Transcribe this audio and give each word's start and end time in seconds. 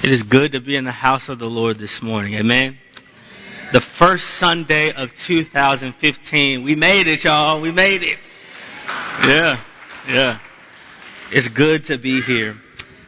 It 0.00 0.12
is 0.12 0.22
good 0.22 0.52
to 0.52 0.60
be 0.60 0.76
in 0.76 0.84
the 0.84 0.92
house 0.92 1.28
of 1.28 1.40
the 1.40 1.50
Lord 1.50 1.76
this 1.76 2.00
morning. 2.00 2.34
Amen. 2.34 2.78
The 3.72 3.80
first 3.80 4.30
Sunday 4.30 4.92
of 4.92 5.12
2015. 5.16 6.62
We 6.62 6.76
made 6.76 7.08
it, 7.08 7.24
y'all. 7.24 7.60
We 7.60 7.72
made 7.72 8.04
it. 8.04 8.16
Yeah. 9.26 9.58
Yeah. 10.08 10.38
It's 11.32 11.48
good 11.48 11.86
to 11.86 11.98
be 11.98 12.20
here. 12.20 12.56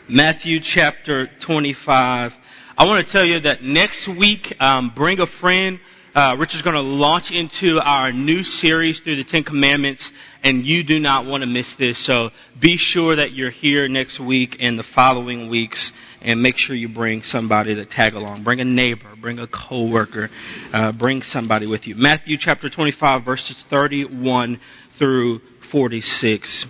Matthew 0.09 0.59
chapter 0.59 1.29
25. 1.29 2.37
I 2.77 2.87
want 2.87 3.07
to 3.07 3.13
tell 3.13 3.25
you 3.25 3.39
that 3.41 3.63
next 3.63 4.09
week, 4.09 4.61
um, 4.61 4.91
bring 4.91 5.21
a 5.21 5.27
friend. 5.27 5.79
Uh, 6.13 6.35
Richard's 6.37 6.63
going 6.63 6.75
to 6.75 6.83
launch 6.83 7.31
into 7.31 7.79
our 7.79 8.13
new 8.13 8.43
series 8.43 8.99
through 8.99 9.15
the 9.15 9.23
Ten 9.23 9.45
Commandments, 9.45 10.11
and 10.43 10.67
you 10.67 10.83
do 10.83 10.99
not 10.99 11.25
want 11.25 11.45
to 11.45 11.47
miss 11.47 11.77
this. 11.77 11.99
So 11.99 12.33
be 12.59 12.77
sure 12.77 13.15
that 13.15 13.31
you're 13.31 13.51
here 13.51 13.87
next 13.87 14.19
week 14.19 14.57
and 14.59 14.77
the 14.77 14.83
following 14.83 15.49
weeks 15.49 15.93
and 16.23 16.43
make 16.43 16.57
sure 16.57 16.77
you 16.77 16.89
bring 16.89 17.23
somebody 17.23 17.75
to 17.75 17.85
tag 17.85 18.15
along. 18.15 18.43
Bring 18.43 18.61
a 18.61 18.65
neighbor, 18.65 19.09
bring 19.17 19.39
a 19.39 19.47
coworker, 19.47 20.31
uh, 20.73 20.93
bring 20.93 21.23
somebody 21.23 21.67
with 21.67 21.87
you. 21.87 21.95
Matthew 21.95 22.37
chapter 22.37 22.69
25 22.69 23.23
verses 23.23 23.63
31 23.63 24.61
through 24.95 25.39
46. 25.61 26.67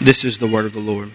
This 0.00 0.24
is 0.24 0.38
the 0.38 0.48
word 0.48 0.64
of 0.64 0.72
the 0.72 0.80
Lord. 0.80 1.10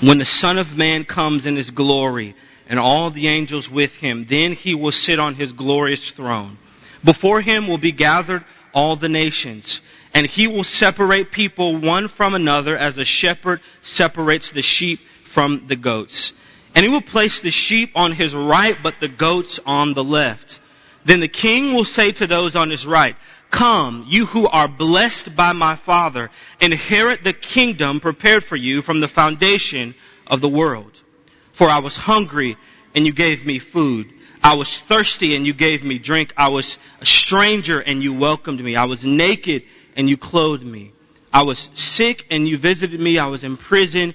When 0.00 0.18
the 0.18 0.24
Son 0.24 0.58
of 0.58 0.76
Man 0.76 1.04
comes 1.04 1.46
in 1.46 1.56
his 1.56 1.70
glory 1.70 2.34
and 2.68 2.78
all 2.78 3.10
the 3.10 3.28
angels 3.28 3.70
with 3.70 3.94
him, 3.96 4.24
then 4.24 4.52
he 4.52 4.74
will 4.74 4.92
sit 4.92 5.18
on 5.18 5.34
his 5.34 5.52
glorious 5.52 6.10
throne. 6.10 6.58
Before 7.02 7.40
him 7.40 7.68
will 7.68 7.78
be 7.78 7.92
gathered 7.92 8.44
all 8.72 8.96
the 8.96 9.08
nations 9.08 9.80
and 10.14 10.26
he 10.26 10.46
will 10.46 10.64
separate 10.64 11.32
people 11.32 11.76
one 11.76 12.08
from 12.08 12.34
another 12.34 12.76
as 12.76 12.98
a 12.98 13.04
shepherd 13.04 13.60
separates 13.82 14.52
the 14.52 14.62
sheep 14.62 15.00
from 15.34 15.66
the 15.66 15.76
goats. 15.76 16.32
And 16.74 16.84
he 16.84 16.90
will 16.90 17.02
place 17.02 17.40
the 17.40 17.50
sheep 17.50 17.92
on 17.96 18.12
his 18.12 18.34
right, 18.34 18.76
but 18.80 19.00
the 19.00 19.08
goats 19.08 19.60
on 19.66 19.92
the 19.92 20.04
left. 20.04 20.60
Then 21.04 21.20
the 21.20 21.28
king 21.28 21.74
will 21.74 21.84
say 21.84 22.12
to 22.12 22.26
those 22.26 22.56
on 22.56 22.70
his 22.70 22.86
right, 22.86 23.16
Come, 23.50 24.06
you 24.08 24.26
who 24.26 24.46
are 24.46 24.68
blessed 24.68 25.36
by 25.36 25.52
my 25.52 25.74
Father, 25.74 26.30
inherit 26.60 27.22
the 27.22 27.32
kingdom 27.32 28.00
prepared 28.00 28.42
for 28.42 28.56
you 28.56 28.80
from 28.80 29.00
the 29.00 29.08
foundation 29.08 29.94
of 30.26 30.40
the 30.40 30.48
world. 30.48 31.00
For 31.52 31.68
I 31.68 31.80
was 31.80 31.96
hungry, 31.96 32.56
and 32.94 33.04
you 33.04 33.12
gave 33.12 33.44
me 33.44 33.58
food. 33.58 34.12
I 34.42 34.54
was 34.54 34.76
thirsty, 34.76 35.34
and 35.34 35.46
you 35.46 35.52
gave 35.52 35.84
me 35.84 35.98
drink. 35.98 36.32
I 36.36 36.48
was 36.48 36.78
a 37.00 37.06
stranger, 37.06 37.80
and 37.80 38.02
you 38.02 38.14
welcomed 38.14 38.62
me. 38.62 38.76
I 38.76 38.84
was 38.84 39.04
naked, 39.04 39.64
and 39.96 40.08
you 40.08 40.16
clothed 40.16 40.64
me. 40.64 40.92
I 41.32 41.42
was 41.42 41.70
sick, 41.74 42.26
and 42.30 42.46
you 42.46 42.56
visited 42.56 43.00
me. 43.00 43.18
I 43.18 43.26
was 43.26 43.42
in 43.42 43.56
prison, 43.56 44.14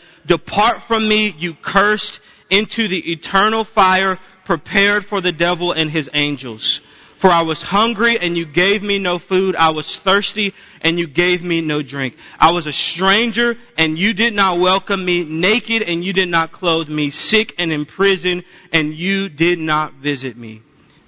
Depart 0.25 0.81
from 0.83 1.07
me, 1.07 1.35
you 1.37 1.53
cursed, 1.53 2.19
into 2.49 2.87
the 2.87 3.11
eternal 3.11 3.63
fire 3.63 4.19
prepared 4.45 5.05
for 5.05 5.21
the 5.21 5.31
devil 5.31 5.71
and 5.71 5.89
his 5.89 6.09
angels. 6.13 6.81
For 7.17 7.29
I 7.29 7.43
was 7.43 7.61
hungry 7.61 8.17
and 8.17 8.35
you 8.35 8.45
gave 8.45 8.81
me 8.81 8.97
no 8.97 9.19
food. 9.19 9.55
I 9.55 9.69
was 9.69 9.95
thirsty 9.95 10.55
and 10.81 10.97
you 10.97 11.05
gave 11.05 11.43
me 11.43 11.61
no 11.61 11.83
drink. 11.83 12.17
I 12.39 12.51
was 12.51 12.65
a 12.65 12.73
stranger 12.73 13.57
and 13.77 13.97
you 13.97 14.13
did 14.13 14.33
not 14.33 14.59
welcome 14.59 15.05
me, 15.05 15.23
naked 15.23 15.83
and 15.83 16.03
you 16.03 16.13
did 16.13 16.29
not 16.29 16.51
clothe 16.51 16.89
me, 16.89 17.11
sick 17.11 17.53
and 17.59 17.71
in 17.71 17.85
prison 17.85 18.43
and 18.73 18.93
you 18.93 19.29
did 19.29 19.59
not 19.59 19.93
visit 19.93 20.35
me. 20.35 20.63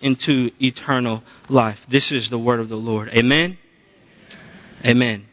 into 0.00 0.50
eternal 0.60 1.22
life. 1.48 1.86
This 1.88 2.12
is 2.12 2.28
the 2.30 2.38
word 2.38 2.60
of 2.60 2.68
the 2.68 2.76
Lord. 2.76 3.08
Amen. 3.08 3.58
Amen. 4.84 5.26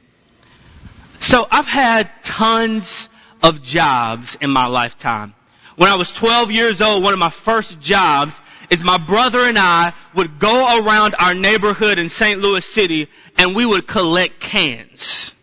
So 1.20 1.46
I've 1.50 1.68
had 1.68 2.10
tons 2.24 3.10
of 3.42 3.62
jobs 3.62 4.38
in 4.42 4.50
my 4.50 4.68
lifetime. 4.68 5.34
When 5.76 5.90
I 5.90 5.96
was 5.96 6.12
12 6.12 6.52
years 6.52 6.82
old, 6.82 7.04
one 7.04 7.14
of 7.14 7.20
my 7.20 7.30
first 7.30 7.80
jobs 7.80 8.40
is 8.70 8.82
my 8.84 8.98
brother 8.98 9.40
and 9.40 9.58
I 9.58 9.94
would 10.14 10.40
go 10.40 10.80
around 10.80 11.16
our 11.20 11.34
neighborhood 11.34 12.00
in 12.00 12.10
St. 12.10 12.40
Louis 12.40 12.64
City 12.64 13.10
and 13.38 13.56
we 13.56 13.66
would 13.66 13.88
collect 13.88 14.40
cans. 14.40 15.34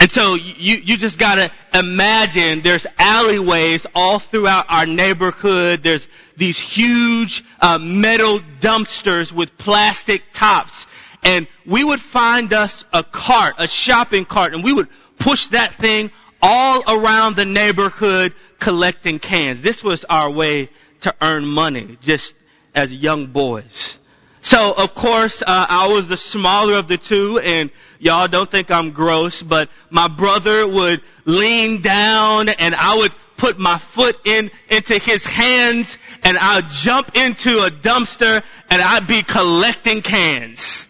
And 0.00 0.10
so 0.10 0.34
you, 0.34 0.76
you 0.76 0.96
just 0.96 1.18
gotta 1.18 1.50
imagine 1.74 2.62
there's 2.62 2.86
alleyways 2.98 3.86
all 3.94 4.18
throughout 4.18 4.66
our 4.68 4.86
neighborhood. 4.86 5.82
There's 5.82 6.06
these 6.38 6.58
huge 6.58 7.44
uh, 7.60 7.78
metal 7.78 8.40
dumpsters 8.60 9.32
with 9.32 9.58
plastic 9.58 10.22
tops. 10.32 10.86
And 11.24 11.46
we 11.66 11.82
would 11.82 12.00
find 12.00 12.52
us 12.52 12.84
a 12.92 13.02
cart, 13.02 13.56
a 13.58 13.66
shopping 13.66 14.24
cart, 14.24 14.54
and 14.54 14.62
we 14.62 14.72
would 14.72 14.88
push 15.18 15.48
that 15.48 15.74
thing 15.74 16.10
all 16.40 16.82
around 16.86 17.36
the 17.36 17.44
neighborhood 17.44 18.34
collecting 18.60 19.18
cans. 19.18 19.60
This 19.60 19.82
was 19.82 20.04
our 20.04 20.30
way 20.30 20.70
to 21.00 21.14
earn 21.20 21.44
money 21.44 21.98
just 22.00 22.34
as 22.74 22.92
young 22.92 23.26
boys. 23.26 23.98
So 24.40 24.72
of 24.72 24.94
course, 24.94 25.42
uh, 25.42 25.66
I 25.68 25.88
was 25.88 26.06
the 26.06 26.16
smaller 26.16 26.74
of 26.74 26.86
the 26.86 26.96
two 26.96 27.40
and 27.40 27.70
y'all 27.98 28.28
don't 28.28 28.50
think 28.50 28.70
I'm 28.70 28.92
gross, 28.92 29.42
but 29.42 29.68
my 29.90 30.06
brother 30.06 30.66
would 30.66 31.02
lean 31.24 31.82
down 31.82 32.48
and 32.48 32.74
I 32.74 32.96
would 32.98 33.12
put 33.36 33.58
my 33.58 33.78
foot 33.78 34.26
in, 34.26 34.50
into 34.68 34.98
his 34.98 35.24
hands 35.24 35.98
and 36.22 36.36
I'd 36.38 36.68
jump 36.68 37.16
into 37.16 37.58
a 37.58 37.70
dumpster 37.70 38.42
and 38.70 38.82
I'd 38.82 39.06
be 39.06 39.22
collecting 39.22 40.02
cans. 40.02 40.88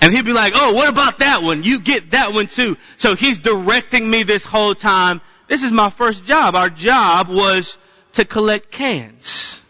And 0.00 0.12
he'd 0.12 0.24
be 0.24 0.32
like, 0.32 0.54
oh, 0.56 0.72
what 0.72 0.88
about 0.88 1.18
that 1.18 1.42
one? 1.42 1.62
You 1.62 1.80
get 1.80 2.10
that 2.10 2.32
one 2.32 2.48
too. 2.48 2.76
So 2.96 3.14
he's 3.14 3.38
directing 3.38 4.08
me 4.08 4.24
this 4.24 4.44
whole 4.44 4.74
time. 4.74 5.20
This 5.46 5.62
is 5.62 5.70
my 5.70 5.90
first 5.90 6.24
job. 6.24 6.56
Our 6.56 6.70
job 6.70 7.28
was 7.28 7.78
to 8.14 8.24
collect 8.24 8.70
cans. 8.70 9.64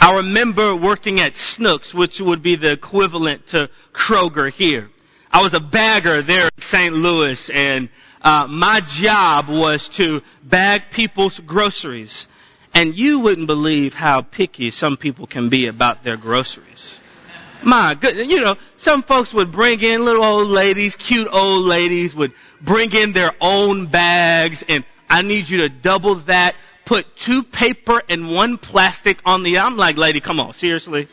I 0.00 0.16
remember 0.16 0.74
working 0.74 1.20
at 1.20 1.34
Schnucks, 1.34 1.92
which 1.92 2.20
would 2.20 2.42
be 2.42 2.56
the 2.56 2.72
equivalent 2.72 3.48
to 3.48 3.70
Kroger 3.92 4.50
here. 4.50 4.88
I 5.30 5.42
was 5.42 5.52
a 5.52 5.60
bagger 5.60 6.22
there 6.22 6.44
in 6.44 6.62
St. 6.62 6.94
Louis 6.94 7.50
and 7.50 7.88
uh, 8.22 8.46
my 8.48 8.80
job 8.80 9.48
was 9.48 9.88
to 9.90 10.22
bag 10.42 10.84
people's 10.90 11.38
groceries. 11.38 12.28
And 12.76 12.94
you 12.94 13.20
wouldn't 13.20 13.46
believe 13.46 13.94
how 13.94 14.20
picky 14.20 14.70
some 14.70 14.98
people 14.98 15.26
can 15.26 15.48
be 15.48 15.66
about 15.66 16.04
their 16.04 16.18
groceries. 16.18 17.00
My 17.62 17.94
good, 17.94 18.18
you 18.30 18.42
know, 18.42 18.56
some 18.76 19.02
folks 19.02 19.32
would 19.32 19.50
bring 19.50 19.80
in 19.80 20.04
little 20.04 20.22
old 20.22 20.48
ladies, 20.48 20.94
cute 20.94 21.26
old 21.32 21.64
ladies 21.64 22.14
would 22.14 22.32
bring 22.60 22.92
in 22.92 23.12
their 23.12 23.30
own 23.40 23.86
bags 23.86 24.62
and 24.68 24.84
I 25.08 25.22
need 25.22 25.48
you 25.48 25.62
to 25.62 25.70
double 25.70 26.16
that, 26.26 26.54
put 26.84 27.16
two 27.16 27.42
paper 27.42 28.02
and 28.10 28.30
one 28.30 28.58
plastic 28.58 29.20
on 29.24 29.42
the, 29.42 29.58
I'm 29.60 29.78
like, 29.78 29.96
lady, 29.96 30.20
come 30.20 30.38
on, 30.38 30.52
seriously? 30.52 31.08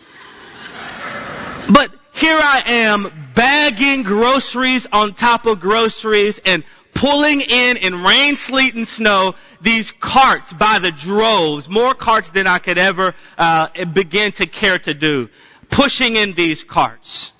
But 1.72 1.92
here 2.12 2.40
I 2.42 2.64
am 2.66 3.32
bagging 3.36 4.04
groceries 4.04 4.86
on 4.92 5.14
top 5.14 5.46
of 5.46 5.62
groceries 5.62 6.40
and 6.46 6.66
pulling 6.94 7.42
in 7.42 7.78
in 7.78 8.04
rain, 8.04 8.36
sleet, 8.36 8.75
and 8.75 8.88
snow 8.88 9.36
these 9.62 9.92
carts 9.92 10.54
by 10.54 10.80
the 10.80 10.92
droves, 10.92 11.69
more 11.69 11.94
carts 11.94 12.31
than 12.31 12.48
I 12.48 12.60
could 12.60 12.78
ever 12.78 13.13
uh, 13.38 13.86
begin 13.86 14.31
to 14.34 14.45
care 14.45 14.80
to 14.80 14.94
do 14.94 15.30
pushing 15.74 16.16
in 16.16 16.34
these 16.34 16.63
carts. 16.63 17.34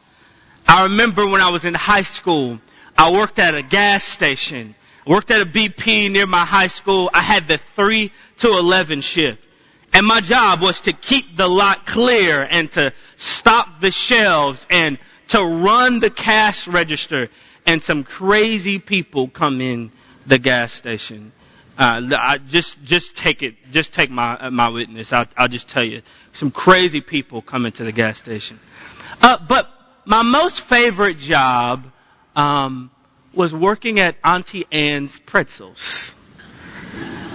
I 0.67 0.83
remember 0.83 1.27
when 1.27 1.41
I 1.41 1.51
was 1.51 1.65
in 1.65 1.73
high 1.73 2.01
school, 2.01 2.59
I 2.97 3.11
worked 3.11 3.38
at 3.38 3.53
a 3.53 3.61
gas 3.61 4.03
station. 4.03 4.75
I 5.05 5.09
worked 5.11 5.29
at 5.29 5.41
a 5.41 5.45
BP 5.45 6.11
near 6.11 6.25
my 6.25 6.45
high 6.45 6.67
school. 6.67 7.09
I 7.13 7.21
had 7.21 7.47
the 7.47 7.59
3 7.75 8.11
to 8.38 8.47
11 8.47 9.01
shift. 9.01 9.47
And 9.94 10.07
my 10.07 10.21
job 10.21 10.61
was 10.61 10.81
to 10.81 10.94
keep 10.94 11.38
the 11.38 11.47
lot 11.47 11.85
clear 11.85 12.47
and 12.49 12.71
to 12.71 12.94
stop 13.15 13.79
the 13.79 13.91
shelves 13.91 14.65
and 14.69 14.97
to 15.27 15.44
run 15.44 15.99
the 15.99 16.09
cash 16.09 16.67
register. 16.67 17.29
And 17.65 17.81
some 17.81 18.04
crazy 18.04 18.80
people 18.80 19.27
come 19.27 19.62
in 19.62 19.92
the 20.25 20.38
gas 20.38 20.74
station. 20.74 21.31
Uh, 21.77 22.10
I 22.18 22.38
just, 22.38 22.83
just 22.83 23.15
take 23.15 23.42
it, 23.42 23.56
just 23.71 23.94
take 23.94 24.12
my, 24.12 24.38
uh, 24.38 24.51
my 24.51 24.69
witness. 24.69 25.12
I'll, 25.12 25.25
I'll 25.36 25.48
just 25.48 25.69
tell 25.69 25.83
you. 25.83 26.01
Some 26.33 26.51
crazy 26.51 27.01
people 27.01 27.42
come 27.42 27.65
into 27.65 27.83
the 27.83 27.92
gas 27.92 28.18
station. 28.19 28.60
Uh, 29.21 29.38
but 29.48 29.69
my 30.06 30.21
most 30.21 30.62
favorite 30.62 31.18
job, 31.18 31.92
um, 32.36 32.92
was 33.33 33.54
working 33.54 34.00
at 34.00 34.16
Auntie 34.24 34.66
Anne's 34.71 35.19
Pretzels. 35.19 36.13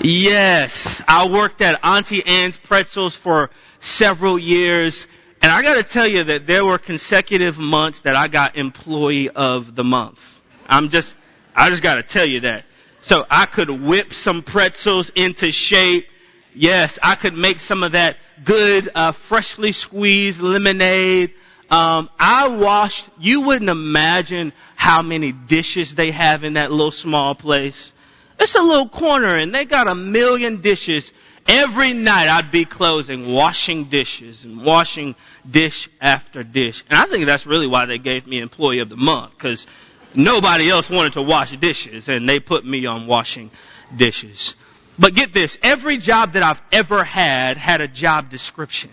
Yes, 0.01 1.03
I 1.09 1.29
worked 1.29 1.61
at 1.61 1.85
Auntie 1.85 2.25
Anne's 2.25 2.57
Pretzels 2.57 3.17
for 3.17 3.51
several 3.81 4.39
years. 4.39 5.09
And 5.41 5.53
I 5.53 5.63
gotta 5.63 5.85
tell 5.85 6.07
you 6.07 6.25
that 6.25 6.47
there 6.47 6.65
were 6.65 6.79
consecutive 6.79 7.59
months 7.59 8.01
that 8.01 8.17
I 8.17 8.29
got 8.29 8.57
employee 8.57 9.31
of 9.31 9.75
the 9.75 9.85
month. 9.85 10.43
I'm 10.69 10.89
just, 10.89 11.15
I 11.55 11.71
just 11.71 11.83
gotta 11.83 12.03
tell 12.03 12.27
you 12.27 12.41
that. 12.41 12.65
So 13.01 13.25
I 13.31 13.47
could 13.47 13.71
whip 13.71 14.13
some 14.13 14.43
pretzels 14.43 15.11
into 15.11 15.53
shape. 15.53 16.09
Yes, 16.55 16.99
I 17.03 17.15
could 17.15 17.35
make 17.35 17.61
some 17.61 17.83
of 17.85 17.93
that 17.93 18.17
good, 18.45 18.91
uh, 18.95 19.13
freshly 19.13 19.73
squeezed 19.73 20.41
lemonade. 20.41 21.35
Um, 21.71 22.09
I 22.19 22.49
washed, 22.49 23.09
you 23.19 23.43
wouldn't 23.43 23.71
imagine 23.71 24.53
how 24.75 25.03
many 25.03 25.33
dishes 25.33 25.95
they 25.95 26.11
have 26.11 26.43
in 26.43 26.55
that 26.55 26.71
little 26.71 26.91
small 26.91 27.35
place. 27.35 27.93
It's 28.41 28.55
a 28.55 28.63
little 28.63 28.89
corner 28.89 29.37
and 29.37 29.55
they 29.55 29.65
got 29.65 29.89
a 29.89 29.95
million 29.95 30.61
dishes. 30.61 31.13
Every 31.49 31.95
night 31.95 32.29
I'd 32.29 32.51
be 32.51 32.67
closing, 32.67 33.33
washing 33.33 33.85
dishes 33.85 34.45
and 34.45 34.63
washing 34.63 35.15
dish 35.51 35.89
after 35.99 36.45
dish. 36.45 36.85
And 36.91 36.99
I 36.99 37.07
think 37.07 37.25
that's 37.25 37.47
really 37.47 37.67
why 37.67 37.87
they 37.87 37.97
gave 37.97 38.27
me 38.27 38.41
employee 38.41 38.81
of 38.81 38.91
the 38.91 38.99
month 38.99 39.31
because 39.31 39.67
nobody 40.15 40.69
else 40.69 40.91
wanted 40.91 41.15
to 41.15 41.23
wash 41.23 41.57
dishes 41.57 42.09
and 42.11 42.29
they 42.29 42.39
put 42.39 42.67
me 42.67 42.85
on 42.85 43.07
washing 43.07 43.51
dishes. 43.97 44.57
But 44.99 45.15
get 45.15 45.33
this, 45.33 45.57
every 45.63 45.97
job 45.97 46.33
that 46.33 46.43
I've 46.43 46.61
ever 46.71 47.03
had 47.03 47.57
had 47.57 47.81
a 47.81 47.89
job 47.89 48.29
description. 48.29 48.91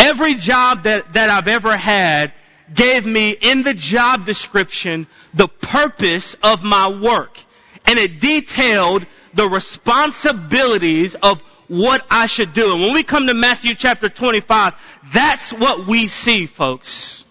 Every 0.00 0.34
job 0.34 0.82
that, 0.82 1.12
that 1.12 1.30
I've 1.30 1.48
ever 1.48 1.76
had 1.76 2.32
gave 2.74 3.06
me 3.06 3.30
in 3.30 3.62
the 3.62 3.74
job 3.74 4.26
description 4.26 5.06
the 5.32 5.46
purpose 5.46 6.34
of 6.42 6.64
my 6.64 6.88
work. 6.88 7.38
And 7.84 8.00
it 8.00 8.20
detailed 8.20 9.06
the 9.36 9.48
responsibilities 9.48 11.14
of 11.14 11.42
what 11.68 12.04
I 12.10 12.26
should 12.26 12.52
do. 12.52 12.72
And 12.72 12.80
when 12.80 12.94
we 12.94 13.02
come 13.02 13.26
to 13.26 13.34
Matthew 13.34 13.74
chapter 13.74 14.08
25, 14.08 14.74
that's 15.12 15.52
what 15.52 15.86
we 15.86 16.08
see, 16.08 16.46
folks. 16.46 17.24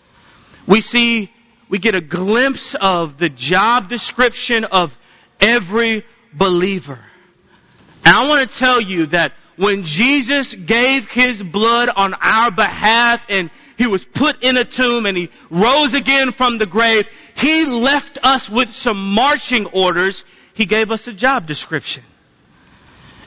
We 0.67 0.81
see, 0.81 1.31
we 1.69 1.79
get 1.79 1.95
a 1.95 2.01
glimpse 2.01 2.75
of 2.75 3.17
the 3.17 3.29
job 3.29 3.89
description 3.89 4.65
of 4.65 4.97
every 5.39 6.05
believer. 6.33 6.99
And 8.03 8.15
I 8.15 8.27
want 8.27 8.49
to 8.49 8.57
tell 8.57 8.79
you 8.79 9.07
that 9.07 9.33
when 9.55 9.83
Jesus 9.83 10.53
gave 10.53 11.09
his 11.09 11.41
blood 11.41 11.89
on 11.89 12.13
our 12.13 12.51
behalf 12.51 13.25
and 13.29 13.49
he 13.77 13.87
was 13.87 14.05
put 14.05 14.43
in 14.43 14.57
a 14.57 14.65
tomb 14.65 15.05
and 15.05 15.17
he 15.17 15.29
rose 15.49 15.93
again 15.93 16.31
from 16.31 16.57
the 16.57 16.65
grave, 16.65 17.07
he 17.35 17.65
left 17.65 18.19
us 18.23 18.49
with 18.49 18.73
some 18.73 19.13
marching 19.13 19.65
orders. 19.67 20.23
He 20.55 20.65
gave 20.65 20.89
us 20.91 21.07
a 21.07 21.13
job 21.13 21.45
description. 21.45 22.03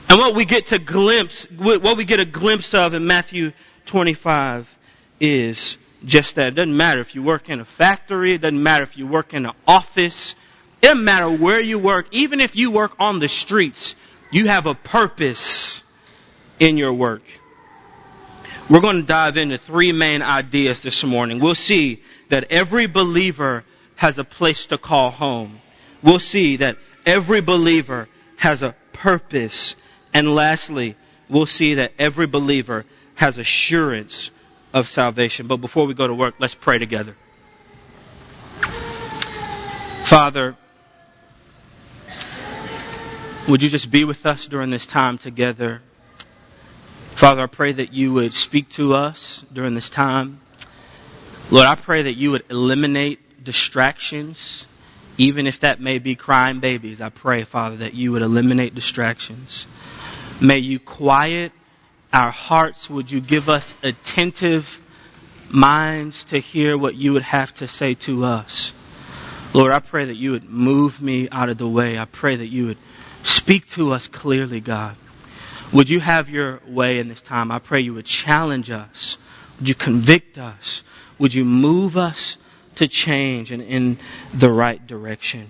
And 0.09 0.17
what 0.17 0.35
we 0.35 0.45
get 0.45 0.67
to 0.67 0.79
glimpse, 0.79 1.45
what 1.51 1.95
we 1.95 2.03
get 2.03 2.19
a 2.19 2.25
glimpse 2.25 2.73
of 2.73 2.95
in 2.95 3.05
Matthew 3.05 3.51
25 3.85 4.77
is 5.19 5.77
just 6.03 6.35
that. 6.35 6.47
It 6.47 6.55
doesn't 6.55 6.75
matter 6.75 6.99
if 7.01 7.13
you 7.13 7.21
work 7.21 7.49
in 7.49 7.59
a 7.59 7.65
factory, 7.65 8.33
it 8.33 8.41
doesn't 8.41 8.61
matter 8.61 8.83
if 8.83 8.97
you 8.97 9.05
work 9.05 9.35
in 9.35 9.45
an 9.45 9.53
office, 9.67 10.35
it 10.81 10.87
doesn't 10.87 11.03
matter 11.03 11.29
where 11.29 11.61
you 11.61 11.77
work, 11.77 12.07
even 12.11 12.41
if 12.41 12.55
you 12.55 12.71
work 12.71 12.93
on 12.99 13.19
the 13.19 13.27
streets, 13.27 13.95
you 14.31 14.47
have 14.47 14.65
a 14.65 14.73
purpose 14.73 15.83
in 16.59 16.77
your 16.77 16.93
work. 16.93 17.21
We're 18.69 18.81
going 18.81 18.97
to 18.97 19.07
dive 19.07 19.37
into 19.37 19.57
three 19.57 19.91
main 19.91 20.21
ideas 20.21 20.81
this 20.81 21.03
morning. 21.03 21.39
We'll 21.39 21.55
see 21.55 22.03
that 22.29 22.51
every 22.51 22.87
believer 22.87 23.63
has 23.95 24.17
a 24.17 24.23
place 24.23 24.67
to 24.67 24.77
call 24.77 25.09
home. 25.11 25.59
We'll 26.01 26.19
see 26.19 26.57
that 26.57 26.77
every 27.05 27.41
believer 27.41 28.07
has 28.37 28.63
a 28.63 28.75
purpose. 28.93 29.75
And 30.13 30.33
lastly, 30.33 30.95
we'll 31.29 31.45
see 31.45 31.75
that 31.75 31.93
every 31.99 32.27
believer 32.27 32.85
has 33.15 33.37
assurance 33.37 34.31
of 34.73 34.87
salvation. 34.87 35.47
But 35.47 35.57
before 35.57 35.85
we 35.85 35.93
go 35.93 36.07
to 36.07 36.13
work, 36.13 36.35
let's 36.39 36.55
pray 36.55 36.79
together. 36.79 37.15
Father, 40.03 40.55
would 43.47 43.61
you 43.61 43.69
just 43.69 43.91
be 43.91 44.03
with 44.05 44.25
us 44.25 44.47
during 44.47 44.69
this 44.69 44.85
time 44.85 45.17
together? 45.17 45.81
Father, 47.15 47.43
I 47.43 47.47
pray 47.47 47.73
that 47.73 47.93
you 47.93 48.13
would 48.13 48.33
speak 48.33 48.69
to 48.69 48.95
us 48.95 49.43
during 49.51 49.75
this 49.75 49.89
time. 49.89 50.39
Lord, 51.51 51.67
I 51.67 51.75
pray 51.75 52.03
that 52.03 52.13
you 52.13 52.31
would 52.31 52.45
eliminate 52.49 53.43
distractions, 53.43 54.65
even 55.19 55.47
if 55.47 55.59
that 55.59 55.81
may 55.81 55.99
be 55.99 56.15
crying 56.15 56.61
babies. 56.61 57.01
I 57.01 57.09
pray, 57.09 57.43
Father, 57.43 57.75
that 57.77 57.93
you 57.93 58.13
would 58.13 58.21
eliminate 58.21 58.73
distractions. 58.73 59.67
May 60.39 60.59
you 60.59 60.79
quiet 60.79 61.51
our 62.13 62.31
hearts. 62.31 62.89
Would 62.89 63.11
you 63.11 63.19
give 63.19 63.49
us 63.49 63.75
attentive 63.83 64.81
minds 65.49 66.23
to 66.25 66.39
hear 66.39 66.77
what 66.77 66.95
you 66.95 67.13
would 67.13 67.23
have 67.23 67.53
to 67.55 67.67
say 67.67 67.95
to 67.95 68.23
us? 68.23 68.71
Lord, 69.53 69.73
I 69.73 69.79
pray 69.79 70.05
that 70.05 70.15
you 70.15 70.31
would 70.31 70.49
move 70.49 71.01
me 71.01 71.27
out 71.29 71.49
of 71.49 71.57
the 71.57 71.67
way. 71.67 71.99
I 71.99 72.05
pray 72.05 72.37
that 72.37 72.47
you 72.47 72.67
would 72.67 72.77
speak 73.23 73.67
to 73.71 73.91
us 73.91 74.07
clearly, 74.07 74.61
God. 74.61 74.95
Would 75.73 75.89
you 75.89 75.99
have 75.99 76.29
your 76.29 76.61
way 76.65 76.99
in 76.99 77.09
this 77.09 77.21
time? 77.21 77.51
I 77.51 77.59
pray 77.59 77.81
you 77.81 77.93
would 77.95 78.05
challenge 78.05 78.71
us. 78.71 79.17
Would 79.59 79.67
you 79.67 79.75
convict 79.75 80.37
us? 80.37 80.81
Would 81.17 81.33
you 81.33 81.43
move 81.43 81.97
us 81.97 82.37
to 82.79 82.87
change 82.87 83.51
and 83.51 83.61
in 83.61 83.97
the 84.33 84.51
right 84.51 84.85
direction? 84.85 85.47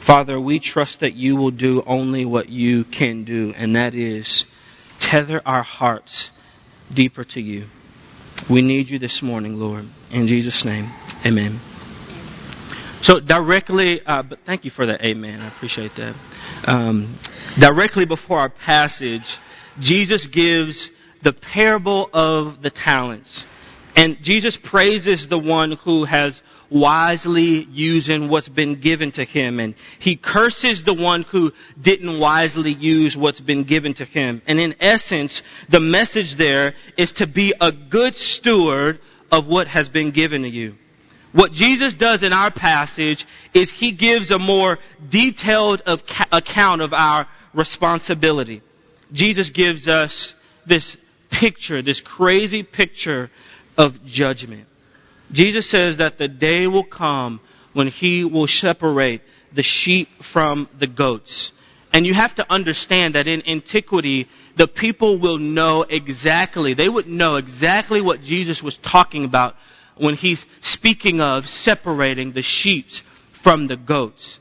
Father, 0.00 0.40
we 0.40 0.58
trust 0.58 1.00
that 1.00 1.14
you 1.14 1.36
will 1.36 1.50
do 1.50 1.82
only 1.86 2.24
what 2.24 2.48
you 2.48 2.84
can 2.84 3.24
do, 3.24 3.52
and 3.56 3.76
that 3.76 3.94
is 3.94 4.44
tether 4.98 5.42
our 5.44 5.62
hearts 5.62 6.30
deeper 6.92 7.24
to 7.24 7.40
you. 7.40 7.66
We 8.48 8.62
need 8.62 8.88
you 8.88 8.98
this 8.98 9.20
morning, 9.20 9.60
Lord. 9.60 9.86
In 10.10 10.26
Jesus' 10.26 10.64
name, 10.64 10.88
amen. 11.26 11.60
So 13.02 13.20
directly, 13.20 14.04
uh, 14.04 14.22
but 14.22 14.40
thank 14.40 14.64
you 14.64 14.70
for 14.70 14.86
that, 14.86 15.02
amen. 15.04 15.40
I 15.40 15.48
appreciate 15.48 15.94
that. 15.96 16.14
Um, 16.66 17.14
directly 17.58 18.04
before 18.06 18.40
our 18.40 18.48
passage, 18.48 19.38
Jesus 19.78 20.26
gives 20.26 20.90
the 21.22 21.32
parable 21.32 22.08
of 22.12 22.62
the 22.62 22.70
talents. 22.70 23.46
And 23.96 24.22
Jesus 24.22 24.56
praises 24.56 25.28
the 25.28 25.38
one 25.38 25.72
who 25.72 26.04
has 26.04 26.42
wisely 26.70 27.64
using 27.64 28.28
what's 28.28 28.48
been 28.48 28.76
given 28.76 29.10
to 29.12 29.24
him. 29.24 29.60
And 29.60 29.74
he 29.98 30.16
curses 30.16 30.82
the 30.82 30.94
one 30.94 31.22
who 31.22 31.52
didn't 31.80 32.18
wisely 32.18 32.72
use 32.72 33.16
what's 33.16 33.40
been 33.40 33.64
given 33.64 33.94
to 33.94 34.04
him. 34.04 34.40
And 34.46 34.58
in 34.60 34.76
essence, 34.80 35.42
the 35.68 35.80
message 35.80 36.36
there 36.36 36.74
is 36.96 37.12
to 37.12 37.26
be 37.26 37.52
a 37.60 37.72
good 37.72 38.16
steward 38.16 39.00
of 39.30 39.46
what 39.46 39.66
has 39.66 39.88
been 39.88 40.10
given 40.10 40.42
to 40.42 40.48
you. 40.48 40.76
What 41.32 41.52
Jesus 41.52 41.94
does 41.94 42.22
in 42.22 42.32
our 42.32 42.50
passage 42.50 43.26
is 43.54 43.70
he 43.70 43.92
gives 43.92 44.30
a 44.30 44.38
more 44.38 44.78
detailed 45.08 45.82
account 45.86 46.82
of 46.82 46.92
our 46.92 47.28
responsibility. 47.54 48.62
Jesus 49.12 49.50
gives 49.50 49.86
us 49.86 50.34
this 50.66 50.96
picture, 51.30 51.82
this 51.82 52.00
crazy 52.00 52.62
picture 52.62 53.30
of 53.78 54.04
judgment. 54.04 54.66
Jesus 55.32 55.68
says 55.68 55.98
that 55.98 56.18
the 56.18 56.28
day 56.28 56.66
will 56.66 56.84
come 56.84 57.40
when 57.72 57.86
he 57.86 58.24
will 58.24 58.46
separate 58.46 59.22
the 59.52 59.62
sheep 59.62 60.22
from 60.22 60.68
the 60.78 60.86
goats. 60.86 61.52
And 61.92 62.06
you 62.06 62.14
have 62.14 62.34
to 62.36 62.46
understand 62.50 63.14
that 63.14 63.26
in 63.26 63.48
antiquity, 63.48 64.28
the 64.56 64.68
people 64.68 65.18
will 65.18 65.38
know 65.38 65.82
exactly, 65.82 66.74
they 66.74 66.88
would 66.88 67.08
know 67.08 67.36
exactly 67.36 68.00
what 68.00 68.22
Jesus 68.22 68.62
was 68.62 68.76
talking 68.76 69.24
about 69.24 69.56
when 69.96 70.14
he's 70.14 70.46
speaking 70.60 71.20
of 71.20 71.48
separating 71.48 72.32
the 72.32 72.42
sheep 72.42 72.88
from 73.32 73.66
the 73.66 73.76
goats. 73.76 74.40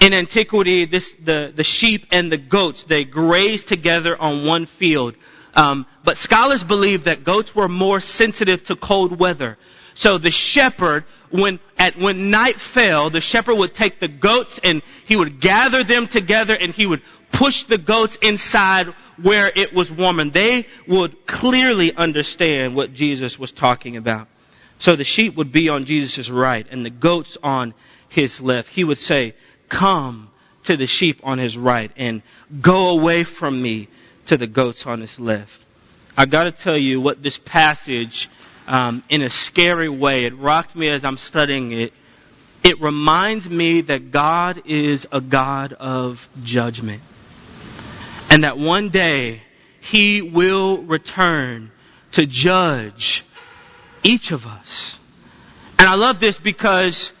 In 0.00 0.12
antiquity, 0.12 0.84
this, 0.84 1.12
the, 1.22 1.52
the 1.54 1.64
sheep 1.64 2.06
and 2.12 2.30
the 2.30 2.36
goats, 2.36 2.84
they 2.84 3.04
grazed 3.04 3.66
together 3.66 4.16
on 4.16 4.46
one 4.46 4.66
field. 4.66 5.16
Um, 5.54 5.86
but 6.04 6.16
scholars 6.16 6.62
believe 6.62 7.04
that 7.04 7.24
goats 7.24 7.54
were 7.54 7.68
more 7.68 8.00
sensitive 8.00 8.62
to 8.64 8.76
cold 8.76 9.18
weather. 9.18 9.58
So 9.98 10.16
the 10.16 10.30
shepherd, 10.30 11.06
when 11.30 11.58
at 11.76 11.98
when 11.98 12.30
night 12.30 12.60
fell, 12.60 13.10
the 13.10 13.20
shepherd 13.20 13.56
would 13.56 13.74
take 13.74 13.98
the 13.98 14.06
goats 14.06 14.60
and 14.62 14.80
he 15.06 15.16
would 15.16 15.40
gather 15.40 15.82
them 15.82 16.06
together 16.06 16.56
and 16.58 16.72
he 16.72 16.86
would 16.86 17.02
push 17.32 17.64
the 17.64 17.78
goats 17.78 18.14
inside 18.22 18.94
where 19.20 19.50
it 19.52 19.74
was 19.74 19.90
warm 19.90 20.20
and 20.20 20.32
they 20.32 20.66
would 20.86 21.26
clearly 21.26 21.92
understand 21.92 22.76
what 22.76 22.94
Jesus 22.94 23.40
was 23.40 23.50
talking 23.50 23.96
about. 23.96 24.28
So 24.78 24.94
the 24.94 25.02
sheep 25.02 25.34
would 25.34 25.50
be 25.50 25.68
on 25.68 25.84
Jesus' 25.84 26.30
right 26.30 26.64
and 26.70 26.86
the 26.86 26.90
goats 26.90 27.36
on 27.42 27.74
his 28.08 28.40
left. 28.40 28.68
He 28.68 28.84
would 28.84 28.98
say, 28.98 29.34
come 29.68 30.30
to 30.62 30.76
the 30.76 30.86
sheep 30.86 31.22
on 31.24 31.38
his 31.38 31.58
right 31.58 31.90
and 31.96 32.22
go 32.60 32.90
away 32.90 33.24
from 33.24 33.60
me 33.60 33.88
to 34.26 34.36
the 34.36 34.46
goats 34.46 34.86
on 34.86 35.00
his 35.00 35.18
left. 35.18 35.60
I 36.16 36.26
gotta 36.26 36.52
tell 36.52 36.78
you 36.78 37.00
what 37.00 37.20
this 37.20 37.36
passage, 37.36 38.30
um, 38.68 39.02
in 39.08 39.22
a 39.22 39.30
scary 39.30 39.88
way, 39.88 40.26
it 40.26 40.36
rocked 40.36 40.76
me 40.76 40.88
as 40.90 41.04
I'm 41.04 41.16
studying 41.16 41.72
it. 41.72 41.92
It 42.62 42.80
reminds 42.80 43.48
me 43.48 43.80
that 43.82 44.10
God 44.10 44.62
is 44.66 45.08
a 45.10 45.22
God 45.22 45.72
of 45.72 46.28
judgment. 46.44 47.00
And 48.30 48.44
that 48.44 48.58
one 48.58 48.90
day 48.90 49.42
He 49.80 50.20
will 50.20 50.82
return 50.82 51.70
to 52.12 52.26
judge 52.26 53.24
each 54.02 54.32
of 54.32 54.46
us. 54.46 55.00
And 55.78 55.88
I 55.88 55.94
love 55.94 56.20
this 56.20 56.38
because 56.38 57.12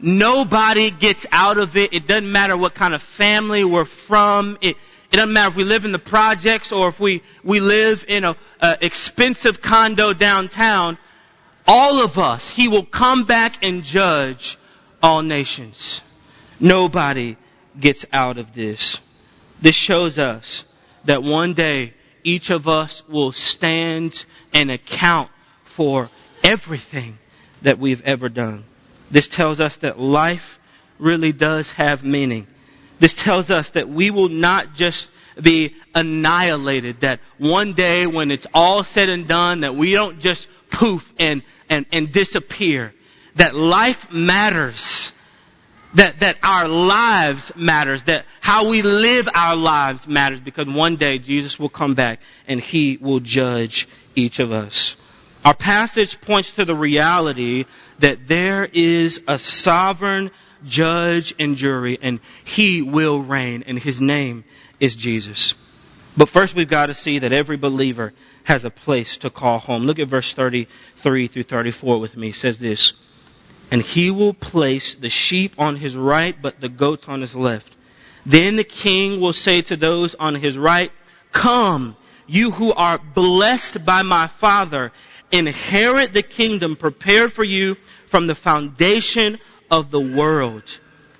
nobody 0.00 0.90
gets 0.90 1.26
out 1.30 1.58
of 1.58 1.76
it. 1.76 1.92
It 1.92 2.06
doesn't 2.06 2.30
matter 2.30 2.56
what 2.56 2.74
kind 2.74 2.94
of 2.94 3.02
family 3.02 3.62
we're 3.62 3.84
from. 3.84 4.56
It, 4.62 4.76
it 5.14 5.18
doesn't 5.18 5.32
matter 5.32 5.50
if 5.50 5.54
we 5.54 5.62
live 5.62 5.84
in 5.84 5.92
the 5.92 6.00
projects 6.00 6.72
or 6.72 6.88
if 6.88 6.98
we, 6.98 7.22
we 7.44 7.60
live 7.60 8.04
in 8.08 8.24
a, 8.24 8.36
a 8.60 8.78
expensive 8.80 9.60
condo 9.60 10.12
downtown. 10.12 10.98
All 11.68 12.02
of 12.02 12.18
us, 12.18 12.50
He 12.50 12.66
will 12.66 12.84
come 12.84 13.22
back 13.22 13.62
and 13.62 13.84
judge 13.84 14.58
all 15.00 15.22
nations. 15.22 16.02
Nobody 16.58 17.36
gets 17.78 18.04
out 18.12 18.38
of 18.38 18.54
this. 18.54 18.98
This 19.62 19.76
shows 19.76 20.18
us 20.18 20.64
that 21.04 21.22
one 21.22 21.54
day 21.54 21.94
each 22.24 22.50
of 22.50 22.66
us 22.66 23.06
will 23.08 23.30
stand 23.30 24.24
and 24.52 24.68
account 24.68 25.30
for 25.62 26.10
everything 26.42 27.16
that 27.62 27.78
we've 27.78 28.02
ever 28.02 28.28
done. 28.28 28.64
This 29.12 29.28
tells 29.28 29.60
us 29.60 29.76
that 29.76 30.00
life 30.00 30.58
really 30.98 31.30
does 31.30 31.70
have 31.70 32.02
meaning. 32.02 32.48
This 32.98 33.14
tells 33.14 33.50
us 33.50 33.70
that 33.70 33.88
we 33.88 34.10
will 34.10 34.28
not 34.28 34.74
just 34.74 35.10
be 35.40 35.74
annihilated, 35.94 37.00
that 37.00 37.20
one 37.38 37.72
day 37.72 38.06
when 38.06 38.30
it's 38.30 38.46
all 38.54 38.84
said 38.84 39.08
and 39.08 39.26
done, 39.26 39.60
that 39.60 39.74
we 39.74 39.92
don't 39.92 40.20
just 40.20 40.48
poof 40.70 41.12
and, 41.18 41.42
and, 41.68 41.86
and 41.92 42.12
disappear. 42.12 42.94
That 43.36 43.54
life 43.54 44.12
matters. 44.12 45.12
That, 45.94 46.20
that 46.20 46.38
our 46.42 46.68
lives 46.68 47.52
matters. 47.56 48.04
That 48.04 48.26
how 48.40 48.68
we 48.68 48.82
live 48.82 49.28
our 49.32 49.56
lives 49.56 50.06
matters 50.06 50.40
because 50.40 50.66
one 50.66 50.96
day 50.96 51.18
Jesus 51.18 51.58
will 51.58 51.68
come 51.68 51.94
back 51.94 52.20
and 52.46 52.60
He 52.60 52.96
will 53.00 53.20
judge 53.20 53.88
each 54.14 54.38
of 54.38 54.52
us. 54.52 54.96
Our 55.44 55.54
passage 55.54 56.20
points 56.20 56.54
to 56.54 56.64
the 56.64 56.74
reality 56.74 57.66
that 57.98 58.26
there 58.26 58.64
is 58.64 59.22
a 59.28 59.38
sovereign 59.38 60.30
judge 60.66 61.34
and 61.38 61.56
jury 61.56 61.98
and 62.00 62.20
he 62.44 62.82
will 62.82 63.20
reign 63.20 63.64
and 63.66 63.78
his 63.78 64.00
name 64.00 64.44
is 64.80 64.96
Jesus. 64.96 65.54
But 66.16 66.28
first 66.28 66.54
we've 66.54 66.68
got 66.68 66.86
to 66.86 66.94
see 66.94 67.20
that 67.20 67.32
every 67.32 67.56
believer 67.56 68.12
has 68.44 68.64
a 68.64 68.70
place 68.70 69.18
to 69.18 69.30
call 69.30 69.58
home. 69.58 69.84
Look 69.84 69.98
at 69.98 70.08
verse 70.08 70.32
33 70.32 71.26
through 71.28 71.42
34 71.42 71.98
with 71.98 72.16
me. 72.16 72.28
It 72.28 72.34
says 72.36 72.58
this, 72.58 72.92
and 73.70 73.82
he 73.82 74.10
will 74.10 74.34
place 74.34 74.94
the 74.94 75.08
sheep 75.08 75.54
on 75.58 75.76
his 75.76 75.96
right, 75.96 76.40
but 76.40 76.60
the 76.60 76.68
goats 76.68 77.08
on 77.08 77.20
his 77.20 77.34
left. 77.34 77.74
Then 78.26 78.56
the 78.56 78.64
king 78.64 79.20
will 79.20 79.32
say 79.32 79.62
to 79.62 79.76
those 79.76 80.14
on 80.14 80.34
his 80.34 80.56
right, 80.56 80.92
come, 81.32 81.96
you 82.26 82.50
who 82.50 82.72
are 82.72 82.98
blessed 82.98 83.84
by 83.84 84.02
my 84.02 84.26
father, 84.26 84.92
inherit 85.32 86.12
the 86.12 86.22
kingdom 86.22 86.76
prepared 86.76 87.32
for 87.32 87.44
you 87.44 87.76
from 88.06 88.26
the 88.26 88.34
foundation 88.34 89.38
of 89.70 89.90
the 89.90 90.00
world. 90.00 90.62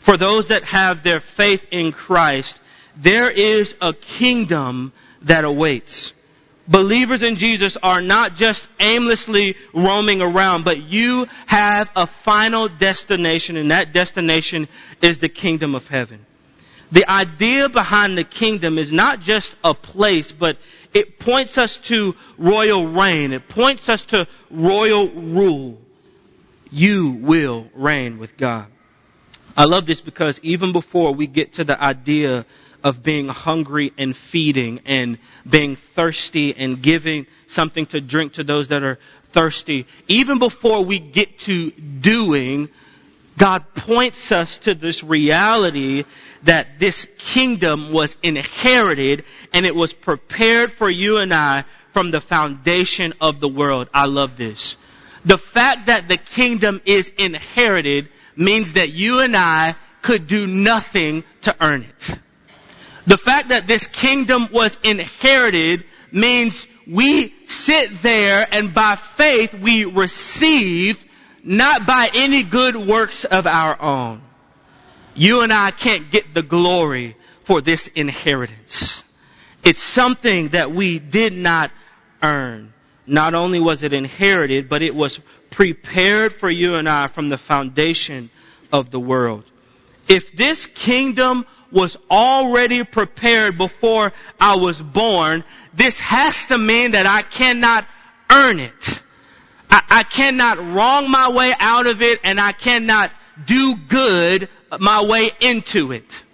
For 0.01 0.17
those 0.17 0.49
that 0.49 0.65
have 0.65 1.03
their 1.03 1.21
faith 1.21 1.67
in 1.71 1.93
Christ, 1.93 2.61
there 2.97 3.31
is 3.31 3.75
a 3.81 3.93
kingdom 3.93 4.93
that 5.23 5.45
awaits. 5.45 6.13
Believers 6.67 7.23
in 7.23 7.37
Jesus 7.37 7.77
are 7.83 8.01
not 8.01 8.37
just 8.37 8.67
aimlessly 8.81 9.57
roaming 9.75 10.23
around, 10.23 10.65
but 10.65 10.83
you 10.83 11.27
have 11.47 11.91
a 11.95 12.07
final 12.07 12.69
destination 12.69 13.57
and 13.57 13.71
that 13.71 13.93
destination 13.93 14.69
is 15.03 15.19
the 15.19 15.29
kingdom 15.29 15.75
of 15.75 15.87
heaven. 15.89 16.25
The 16.91 17.11
idea 17.11 17.69
behind 17.69 18.17
the 18.17 18.25
kingdom 18.25 18.79
is 18.79 18.93
not 18.93 19.21
just 19.21 19.55
a 19.63 19.75
place, 19.75 20.33
but 20.33 20.57
it 20.95 21.19
points 21.19 21.59
us 21.59 21.77
to 21.79 22.15
royal 22.39 22.87
reign. 22.87 23.33
It 23.33 23.49
points 23.49 23.89
us 23.89 24.05
to 24.07 24.27
royal 24.51 25.09
rule. 25.09 25.81
You 26.75 27.13
will 27.13 27.69
reign 27.73 28.19
with 28.19 28.37
God. 28.37 28.67
I 29.57 29.67
love 29.67 29.87
this 29.87 30.01
because 30.01 30.41
even 30.43 30.73
before 30.73 31.13
we 31.13 31.29
get 31.29 31.55
to 31.55 31.65
the 31.65 31.81
idea 31.81 32.45
of 32.83 33.01
being 33.01 33.29
hungry 33.29 33.93
and 33.97 34.15
feeding 34.15 34.81
and 34.85 35.19
being 35.49 35.77
thirsty 35.77 36.53
and 36.57 36.83
giving 36.83 37.29
something 37.47 37.87
to 37.87 38.01
drink 38.01 38.33
to 38.35 38.43
those 38.45 38.69
that 38.69 38.83
are 38.83 38.99
thirsty, 39.29 39.87
even 40.09 40.41
before 40.41 40.85
we 40.85 40.99
get 40.99 41.39
to 41.41 41.71
doing, 41.71 42.69
God 43.39 43.73
points 43.77 44.33
us 44.33 44.59
to 44.61 44.75
this 44.75 45.05
reality 45.05 46.03
that 46.43 46.81
this 46.81 47.07
kingdom 47.19 47.93
was 47.93 48.17
inherited 48.21 49.23
and 49.53 49.65
it 49.65 49.77
was 49.77 49.93
prepared 49.93 50.73
for 50.73 50.91
you 50.91 51.19
and 51.19 51.33
I 51.33 51.67
from 51.93 52.11
the 52.11 52.21
foundation 52.21 53.15
of 53.21 53.39
the 53.39 53.49
world. 53.49 53.89
I 53.95 54.07
love 54.07 54.37
this. 54.37 54.77
The 55.25 55.39
fact 55.39 55.87
that 55.87 56.09
the 56.09 56.17
kingdom 56.17 56.83
is 56.85 57.09
inherited 57.17 58.09
means 58.37 58.75
that 58.75 58.91
you 58.91 59.21
and 59.21 59.37
I 59.37 59.77
could 60.03 60.27
do 60.27 60.47
nothing 60.47 61.25
to 61.43 61.57
earn 61.61 61.83
it. 61.83 62.19
The 63.07 63.17
fact 63.17 63.49
that 63.49 63.67
this 63.67 63.87
kingdom 63.87 64.49
was 64.53 64.79
inherited 64.83 65.85
means 66.13 66.67
we 66.87 67.35
sit 67.47 68.03
there 68.03 68.47
and 68.51 68.75
by 68.75 68.97
faith 68.97 69.55
we 69.55 69.85
receive 69.85 71.05
not 71.43 71.87
by 71.87 72.11
any 72.15 72.43
good 72.43 72.77
works 72.77 73.25
of 73.25 73.47
our 73.47 73.81
own. 73.81 74.23
You 75.15 75.43
and 75.43 75.53
I 75.53 75.71
can't 75.71 76.11
get 76.11 76.35
the 76.35 76.43
glory 76.43 77.17
for 77.45 77.61
this 77.61 77.89
inheritance. 77.89 79.05
It's 79.63 79.79
something 79.79 80.49
that 80.49 80.73
we 80.73 80.99
did 80.99 81.33
not 81.33 81.71
earn. 82.23 82.74
Not 83.07 83.35
only 83.35 83.61
was 83.61 83.83
it 83.83 83.93
inherited, 83.93 84.69
but 84.69 84.83
it 84.83 84.95
was 84.95 85.21
prepared 85.51 86.33
for 86.33 86.51
you 86.51 86.77
and 86.77 86.89
I 86.89 87.07
from 87.07 87.29
the 87.29 87.37
foundation 87.37 88.31
of 88.73 88.91
the 88.91 89.01
world. 89.01 89.45
If 90.09 90.35
this 90.37 90.67
kingdom 90.67 91.47
was 91.71 91.97
already 92.11 92.85
prepared 92.85 93.59
before 93.59 94.13
I 94.41 94.57
was 94.57 94.81
born, 94.81 95.45
this 95.75 95.99
has 95.99 96.47
to 96.47 96.59
mean 96.59 96.93
that 96.93 97.07
I 97.07 97.23
cannot 97.23 97.87
earn 98.31 98.61
it. 98.61 99.03
I, 99.71 99.83
I 99.91 100.03
cannot 100.05 100.59
wrong 100.59 101.11
my 101.11 101.31
way 101.31 101.53
out 101.59 101.87
of 101.87 102.01
it 102.01 102.21
and 102.23 102.41
I 102.41 102.53
cannot 102.53 103.11
do 103.45 103.75
good 103.77 104.49
my 104.79 105.05
way 105.05 105.31
into 105.41 105.93
it. 105.93 106.25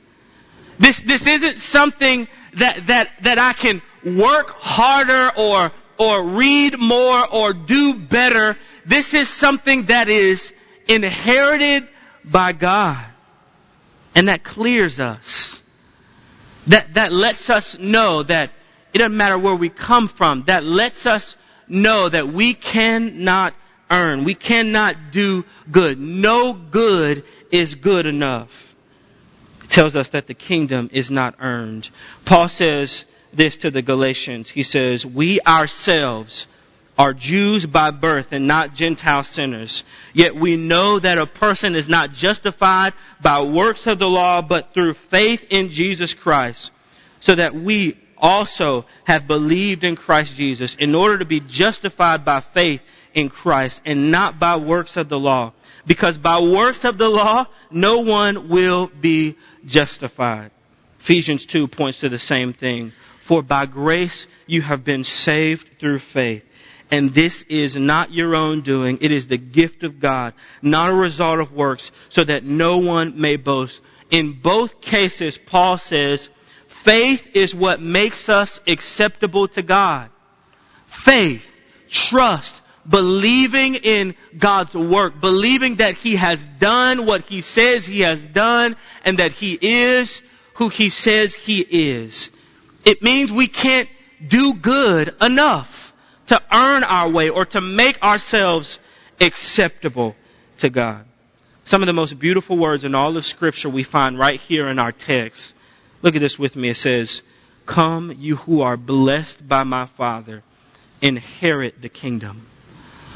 This, 0.79 1.01
this 1.01 1.27
isn't 1.27 1.59
something 1.59 2.29
that, 2.55 2.87
that, 2.87 3.11
that 3.23 3.39
I 3.39 3.53
can 3.53 3.83
work 4.05 4.51
harder 4.51 5.31
or, 5.37 5.73
or 6.01 6.23
read 6.23 6.79
more 6.79 7.29
or 7.29 7.53
do 7.53 7.93
better. 7.93 8.57
This 8.87 9.13
is 9.13 9.29
something 9.29 9.85
that 9.85 10.09
is 10.09 10.51
inherited 10.89 11.87
by 12.25 12.53
God. 12.53 13.05
And 14.15 14.29
that 14.29 14.43
clears 14.43 14.99
us. 14.99 15.63
That, 16.69 16.95
that 16.95 17.13
lets 17.13 17.51
us 17.51 17.79
know 17.79 18.23
that 18.23 18.51
it 18.95 18.99
doesn't 18.99 19.17
matter 19.17 19.39
where 19.39 19.55
we 19.55 19.69
come 19.69 20.09
from. 20.09 20.45
That 20.45 20.65
lets 20.65 21.05
us 21.05 21.37
know 21.69 22.09
that 22.09 22.33
we 22.33 22.55
cannot 22.55 23.53
earn. 23.91 24.25
We 24.25 24.35
cannot 24.35 25.13
do 25.13 25.45
good. 25.71 26.01
No 26.01 26.55
good 26.55 27.25
is 27.51 27.75
good 27.75 28.07
enough. 28.07 28.75
It 29.65 29.71
tells 29.71 29.97
us 29.97 30.09
that 30.11 30.27
the 30.27 30.35
kingdom 30.35 30.89
is 30.95 31.11
not 31.11 31.35
earned. 31.41 31.91
Paul 32.25 32.49
says 32.49 33.05
this 33.33 33.59
to 33.59 33.71
the 33.71 33.83
Galatians. 33.83 34.49
He 34.49 34.63
says, 34.63 35.05
we 35.05 35.41
ourselves 35.41 36.47
are 36.99 37.15
Jews 37.15 37.65
by 37.65 37.91
birth 37.93 38.33
and 38.33 38.47
not 38.47 38.75
Gentile 38.75 39.23
sinners. 39.23 39.85
Yet 40.13 40.35
we 40.35 40.57
know 40.57 40.99
that 40.99 41.19
a 41.19 41.27
person 41.27 41.75
is 41.75 41.89
not 41.89 42.13
justified 42.13 42.93
by 43.23 43.41
works 43.43 43.87
of 43.87 43.99
the 43.99 44.09
law, 44.09 44.43
but 44.43 44.75
through 44.75 44.95
faith 44.95 45.47
in 45.51 45.71
Jesus 45.71 46.13
Christ. 46.13 46.73
So 47.21 47.35
that 47.35 47.55
we 47.55 47.97
also 48.19 48.85
have 49.05 49.27
believed 49.27 49.85
in 49.85 49.97
Christ 49.97 50.37
Jesus 50.37 50.75
in 50.75 50.95
order 50.95 51.19
to 51.19 51.25
be 51.25 51.41
justified 51.41 52.25
by 52.25 52.41
faith 52.41 52.83
in 53.15 53.31
Christ 53.31 53.81
and 53.87 54.11
not 54.11 54.39
by 54.39 54.57
works 54.57 54.97
of 54.97 55.09
the 55.09 55.19
law. 55.19 55.53
Because 55.87 56.19
by 56.19 56.41
works 56.41 56.85
of 56.85 56.99
the 56.99 57.09
law, 57.09 57.47
no 57.71 58.01
one 58.01 58.49
will 58.49 58.89
be 58.89 59.37
justified. 59.65 60.51
Ephesians 61.01 61.47
2 61.47 61.67
points 61.67 62.01
to 62.01 62.11
the 62.11 62.19
same 62.19 62.53
thing. 62.53 62.93
For 63.31 63.45
by 63.45 63.67
grace 63.67 64.27
you 64.49 64.61
have 64.61 64.83
been 64.83 65.05
saved 65.05 65.79
through 65.79 66.01
faith. 66.01 66.45
And 66.91 67.15
this 67.15 67.43
is 67.43 67.77
not 67.77 68.13
your 68.13 68.35
own 68.35 68.63
doing. 68.63 68.99
It 69.03 69.13
is 69.13 69.29
the 69.29 69.39
gift 69.39 69.85
of 69.85 70.01
God, 70.01 70.35
not 70.63 70.91
a 70.91 70.95
result 70.97 71.39
of 71.39 71.53
works, 71.53 71.93
so 72.09 72.25
that 72.25 72.43
no 72.43 72.79
one 72.79 73.21
may 73.21 73.37
boast. 73.37 73.83
In 74.11 74.33
both 74.33 74.81
cases, 74.81 75.39
Paul 75.39 75.79
says, 75.79 76.29
faith 76.67 77.37
is 77.37 77.55
what 77.55 77.81
makes 77.81 78.29
us 78.29 78.61
acceptable 78.67 79.47
to 79.47 79.63
God. 79.63 80.11
Faith, 80.87 81.55
trust, 81.89 82.61
believing 82.85 83.77
in 83.77 84.17
God's 84.37 84.75
work, 84.75 85.21
believing 85.21 85.77
that 85.77 85.95
He 85.95 86.17
has 86.17 86.45
done 86.59 87.07
what 87.07 87.21
He 87.27 87.43
says 87.43 87.87
He 87.87 88.01
has 88.01 88.27
done, 88.27 88.75
and 89.05 89.21
that 89.21 89.31
He 89.31 89.57
is 89.63 90.21
who 90.55 90.69
He 90.69 90.89
says 90.89 91.33
He 91.33 91.61
is. 91.61 92.31
It 92.85 93.03
means 93.03 93.31
we 93.31 93.47
can't 93.47 93.89
do 94.27 94.55
good 94.55 95.15
enough 95.21 95.93
to 96.29 96.41
earn 96.53 96.85
our 96.85 97.09
way 97.09 97.29
or 97.29 97.45
to 97.47 97.61
make 97.61 98.03
ourselves 98.03 98.79
acceptable 99.21 100.15
to 100.59 100.71
God. 100.71 101.05
Some 101.65 101.83
of 101.83 101.87
the 101.87 101.93
most 101.93 102.19
beautiful 102.19 102.57
words 102.57 102.85
in 102.85 102.95
all 102.95 103.17
of 103.17 103.27
scripture 103.27 103.69
we 103.69 103.83
find 103.83 104.19
right 104.19 104.41
here 104.41 104.69
in 104.69 104.79
our 104.79 104.93
text. 104.93 105.55
Look 106.03 106.15
at 106.15 106.21
this 106.21 106.39
with 106.39 106.57
me. 106.57 106.71
It 106.71 106.77
says, 106.77 107.23
Come, 107.67 108.15
you 108.19 108.37
who 108.37 108.63
are 108.63 108.77
blessed 108.77 109.47
by 109.47 109.63
my 109.65 109.87
Father, 109.87 110.43
inherit 111.01 111.81
the 111.81 111.89
kingdom. 111.89 112.47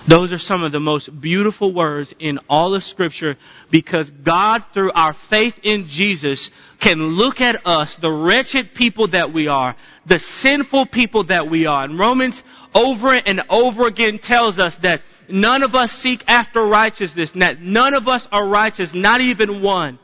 Those 0.06 0.34
are 0.34 0.38
some 0.38 0.62
of 0.62 0.72
the 0.72 0.80
most 0.80 1.08
beautiful 1.18 1.72
words 1.72 2.14
in 2.18 2.38
all 2.48 2.74
of 2.74 2.84
scripture 2.84 3.38
because 3.70 4.10
God, 4.10 4.62
through 4.74 4.92
our 4.92 5.14
faith 5.14 5.60
in 5.62 5.88
Jesus, 5.88 6.50
can 6.78 7.08
look 7.08 7.40
at 7.40 7.66
us, 7.66 7.96
the 7.96 8.10
wretched 8.10 8.74
people 8.74 9.06
that 9.08 9.32
we 9.32 9.48
are, 9.48 9.74
the 10.04 10.18
sinful 10.18 10.86
people 10.86 11.24
that 11.24 11.48
we 11.48 11.64
are. 11.66 11.84
And 11.84 11.98
Romans 11.98 12.44
over 12.74 13.14
and 13.14 13.42
over 13.48 13.86
again 13.86 14.18
tells 14.18 14.58
us 14.58 14.76
that 14.78 15.00
none 15.28 15.62
of 15.62 15.74
us 15.74 15.90
seek 15.90 16.22
after 16.28 16.62
righteousness, 16.62 17.30
that 17.32 17.62
none 17.62 17.94
of 17.94 18.06
us 18.06 18.28
are 18.30 18.46
righteous, 18.46 18.92
not 18.92 19.22
even 19.22 19.62
one. 19.62 19.98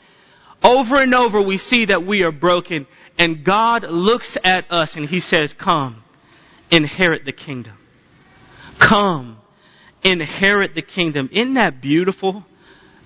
Over 0.63 0.97
and 0.97 1.15
over 1.15 1.43
we 1.43 1.59
see 1.59 1.87
that 1.87 2.05
we 2.05 2.23
are 2.23 2.33
broken 2.33 2.87
and 3.19 3.45
God 3.45 3.85
looks 3.85 4.39
at 4.43 4.73
us 4.73 4.97
and 4.97 5.07
He 5.07 5.21
says, 5.21 5.53
come, 5.53 6.03
inherit 6.71 7.27
the 7.27 7.33
kingdom. 7.33 7.75
Come, 8.79 9.40
inherit 10.03 10.75
the 10.75 10.83
kingdom. 10.83 11.29
Isn't 11.33 11.55
that 11.55 11.81
beautiful? 11.81 12.45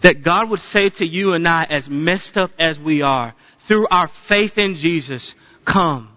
That 0.01 0.23
God 0.23 0.51
would 0.51 0.61
say 0.61 0.91
to 0.91 1.07
you 1.07 1.33
and 1.33 1.49
I, 1.49 1.65
as 1.65 1.89
messed 1.89 2.37
up 2.37 2.51
as 2.59 2.79
we 2.79 3.03
are, 3.03 3.35
through 3.61 3.87
our 3.91 4.09
faith 4.09 4.59
in 4.59 4.77
Jesus, 4.77 5.35
come, 5.65 6.09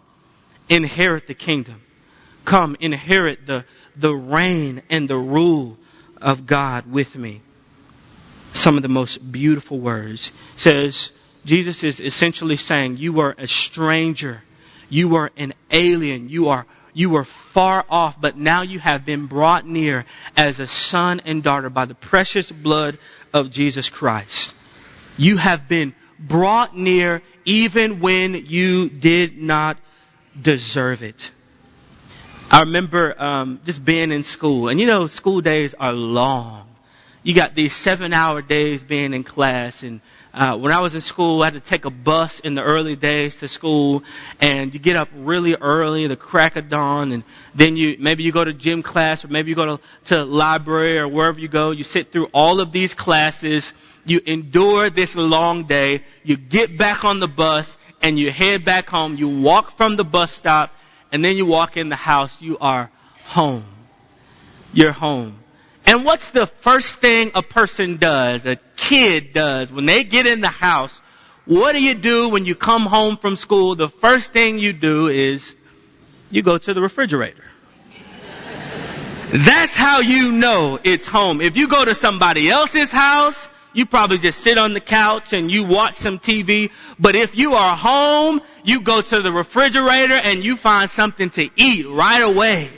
inherit 0.68 1.28
the 1.28 1.34
kingdom. 1.34 1.82
Come, 2.44 2.76
inherit 2.80 3.46
the, 3.46 3.66
the 3.96 4.14
reign 4.14 4.82
and 4.90 5.10
the 5.10 5.18
rule 5.18 5.78
of 6.22 6.46
God 6.46 6.92
with 6.92 7.16
me. 7.16 7.42
Some 8.54 8.76
of 8.76 8.84
the 8.84 8.90
most 8.90 9.32
beautiful 9.32 9.80
words. 9.80 10.32
says, 10.56 11.12
Jesus 11.46 11.84
is 11.84 12.00
essentially 12.00 12.58
saying, 12.58 12.98
you 12.98 13.22
are 13.22 13.36
a 13.38 13.48
stranger. 13.48 14.44
You 14.90 15.16
are 15.16 15.32
an 15.38 15.54
alien. 15.72 16.30
You 16.30 16.50
are 16.50 16.66
you 16.98 17.12
were 17.12 17.26
far 17.26 17.86
off, 17.92 18.20
but 18.20 18.38
now 18.38 18.64
you 18.64 18.80
have 18.80 19.06
been 19.06 19.28
brought 19.28 19.68
near 19.68 20.04
as 20.36 20.60
a 20.60 20.66
son 20.66 21.22
and 21.26 21.44
daughter 21.44 21.70
by 21.70 21.86
the 21.86 21.94
precious 21.94 22.52
blood 22.52 22.98
of 23.32 23.52
Jesus 23.52 23.88
Christ. 23.88 24.56
You 25.16 25.38
have 25.38 25.68
been 25.68 25.94
brought 26.18 26.76
near 26.76 27.22
even 27.46 28.00
when 28.00 28.34
you 28.48 28.90
did 28.90 29.38
not 29.38 29.78
deserve 30.42 31.04
it. 31.04 31.30
I 32.50 32.62
remember 32.62 33.14
um, 33.22 33.60
just 33.64 33.86
being 33.86 34.12
in 34.12 34.24
school, 34.24 34.68
and 34.68 34.80
you 34.80 34.88
know, 34.88 35.06
school 35.06 35.42
days 35.42 35.76
are 35.76 35.94
long. 35.94 36.68
You 37.22 37.36
got 37.36 37.54
these 37.54 37.76
seven-hour 37.76 38.42
days 38.42 38.84
being 38.84 39.14
in 39.14 39.24
class, 39.24 39.84
and 39.84 40.02
uh, 40.38 40.56
when 40.56 40.72
I 40.72 40.82
was 40.82 40.94
in 40.94 41.02
school, 41.02 41.42
I 41.42 41.46
had 41.46 41.56
to 41.56 41.60
take 41.60 41.86
a 41.86 41.90
bus 41.90 42.40
in 42.40 42.54
the 42.54 42.62
early 42.62 42.96
days 42.96 43.38
to 43.38 43.48
school, 43.48 44.04
and 44.40 44.72
you 44.72 44.80
get 44.80 44.96
up 44.96 45.10
really 45.16 45.56
early, 45.56 46.06
the 46.06 46.16
crack 46.16 46.56
of 46.58 46.70
dawn, 46.70 47.12
and 47.12 47.24
then 47.56 47.76
you 47.76 47.98
maybe 48.00 48.22
you 48.22 48.32
go 48.32 48.44
to 48.44 48.54
gym 48.54 48.84
class, 48.84 49.26
or 49.26 49.30
maybe 49.30 49.50
you 49.50 49.56
go 49.56 49.78
to, 49.78 49.84
to 50.06 50.26
library 50.26 51.00
or 51.00 51.08
wherever 51.08 51.40
you 51.40 51.48
go. 51.48 51.72
You 51.72 51.84
sit 51.84 52.12
through 52.12 52.26
all 52.34 52.60
of 52.60 52.72
these 52.72 52.94
classes, 52.94 53.74
you 54.06 54.22
endure 54.28 54.92
this 54.92 55.16
long 55.16 55.64
day, 55.64 56.04
you 56.24 56.38
get 56.38 56.78
back 56.78 57.04
on 57.04 57.20
the 57.20 57.28
bus, 57.28 57.76
and 58.04 58.20
you 58.20 58.32
head 58.32 58.64
back 58.64 58.90
home. 58.90 59.16
You 59.16 59.30
walk 59.30 59.72
from 59.72 59.96
the 59.96 60.06
bus 60.06 60.32
stop, 60.32 60.72
and 61.12 61.26
then 61.26 61.36
you 61.36 61.48
walk 61.48 61.78
in 61.78 61.90
the 61.90 61.96
house. 61.96 62.40
You 62.40 62.60
are 62.60 62.92
home. 63.26 63.66
You're 64.72 64.92
home. 64.92 65.40
And 65.88 66.04
what's 66.04 66.32
the 66.32 66.46
first 66.46 66.98
thing 66.98 67.32
a 67.34 67.42
person 67.42 67.96
does, 67.96 68.46
a 68.46 68.58
kid 68.76 69.32
does, 69.32 69.72
when 69.72 69.86
they 69.86 70.04
get 70.04 70.28
in 70.28 70.42
the 70.42 70.50
house? 70.50 71.00
What 71.46 71.72
do 71.72 71.82
you 71.82 71.96
do 71.96 72.28
when 72.28 72.46
you 72.46 72.56
come 72.56 72.86
home 72.86 73.16
from 73.16 73.38
school? 73.38 73.76
The 73.76 73.88
first 73.88 74.34
thing 74.34 74.60
you 74.60 74.74
do 74.74 75.08
is 75.08 75.56
you 76.30 76.42
go 76.42 76.58
to 76.58 76.74
the 76.74 76.82
refrigerator. 76.82 77.46
That's 79.32 79.74
how 79.76 80.02
you 80.02 80.34
know 80.34 80.78
it's 80.84 81.08
home. 81.08 81.40
If 81.40 81.56
you 81.56 81.70
go 81.70 81.86
to 81.86 81.96
somebody 81.96 82.50
else's 82.50 82.92
house, 82.92 83.50
you 83.72 83.86
probably 83.86 84.18
just 84.18 84.42
sit 84.42 84.58
on 84.58 84.74
the 84.74 84.82
couch 84.82 85.32
and 85.32 85.50
you 85.50 85.64
watch 85.64 85.96
some 85.96 86.20
TV. 86.20 86.70
But 87.00 87.16
if 87.16 87.38
you 87.38 87.54
are 87.54 87.78
home, 87.78 88.42
you 88.66 88.82
go 88.82 89.02
to 89.02 89.22
the 89.22 89.32
refrigerator 89.32 90.16
and 90.16 90.44
you 90.44 90.58
find 90.58 90.90
something 90.90 91.30
to 91.32 91.50
eat 91.56 91.88
right 91.88 92.24
away. 92.24 92.72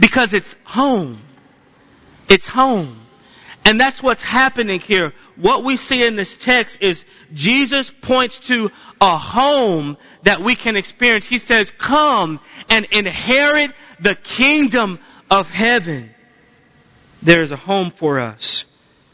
Because 0.00 0.34
it's 0.34 0.54
home. 0.64 1.22
It's 2.28 2.48
home. 2.48 3.00
And 3.66 3.80
that's 3.80 4.02
what's 4.02 4.22
happening 4.22 4.78
here. 4.78 5.14
What 5.36 5.64
we 5.64 5.76
see 5.76 6.04
in 6.04 6.16
this 6.16 6.36
text 6.36 6.82
is 6.82 7.04
Jesus 7.32 7.90
points 8.02 8.38
to 8.40 8.70
a 9.00 9.16
home 9.16 9.96
that 10.22 10.40
we 10.40 10.54
can 10.54 10.76
experience. 10.76 11.24
He 11.24 11.38
says, 11.38 11.70
come 11.70 12.40
and 12.68 12.84
inherit 12.86 13.72
the 14.00 14.14
kingdom 14.14 14.98
of 15.30 15.48
heaven. 15.50 16.10
There 17.22 17.42
is 17.42 17.52
a 17.52 17.56
home 17.56 17.90
for 17.90 18.20
us. 18.20 18.66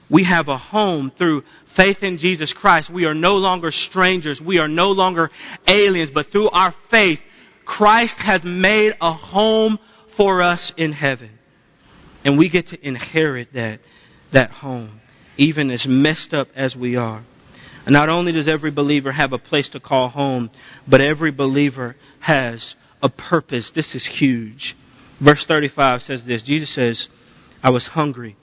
We 0.08 0.24
have 0.24 0.48
a 0.48 0.56
home 0.56 1.12
through 1.12 1.44
faith 1.66 2.02
in 2.02 2.18
Jesus 2.18 2.52
Christ. 2.52 2.90
We 2.90 3.06
are 3.06 3.14
no 3.14 3.36
longer 3.36 3.70
strangers. 3.70 4.42
We 4.42 4.58
are 4.58 4.66
no 4.66 4.90
longer 4.90 5.30
aliens, 5.68 6.10
but 6.10 6.32
through 6.32 6.50
our 6.50 6.72
faith, 6.72 7.22
Christ 7.64 8.18
has 8.18 8.42
made 8.42 8.96
a 9.00 9.12
home 9.12 9.78
for 10.08 10.42
us 10.42 10.72
in 10.76 10.90
heaven. 10.90 11.30
And 12.24 12.38
we 12.38 12.48
get 12.48 12.68
to 12.68 12.86
inherit 12.86 13.52
that, 13.54 13.80
that 14.32 14.50
home, 14.50 15.00
even 15.36 15.70
as 15.70 15.86
messed 15.86 16.34
up 16.34 16.48
as 16.54 16.76
we 16.76 16.96
are. 16.96 17.22
And 17.86 17.92
not 17.92 18.08
only 18.08 18.32
does 18.32 18.48
every 18.48 18.70
believer 18.70 19.10
have 19.10 19.32
a 19.32 19.38
place 19.38 19.70
to 19.70 19.80
call 19.80 20.08
home, 20.08 20.50
but 20.86 21.00
every 21.00 21.30
believer 21.30 21.96
has 22.20 22.74
a 23.02 23.08
purpose. 23.08 23.70
This 23.70 23.94
is 23.94 24.04
huge. 24.04 24.76
Verse 25.18 25.44
35 25.44 26.02
says 26.02 26.24
this. 26.24 26.42
Jesus 26.42 26.70
says, 26.70 27.08
I 27.62 27.70
was 27.70 27.86
hungry 27.86 28.36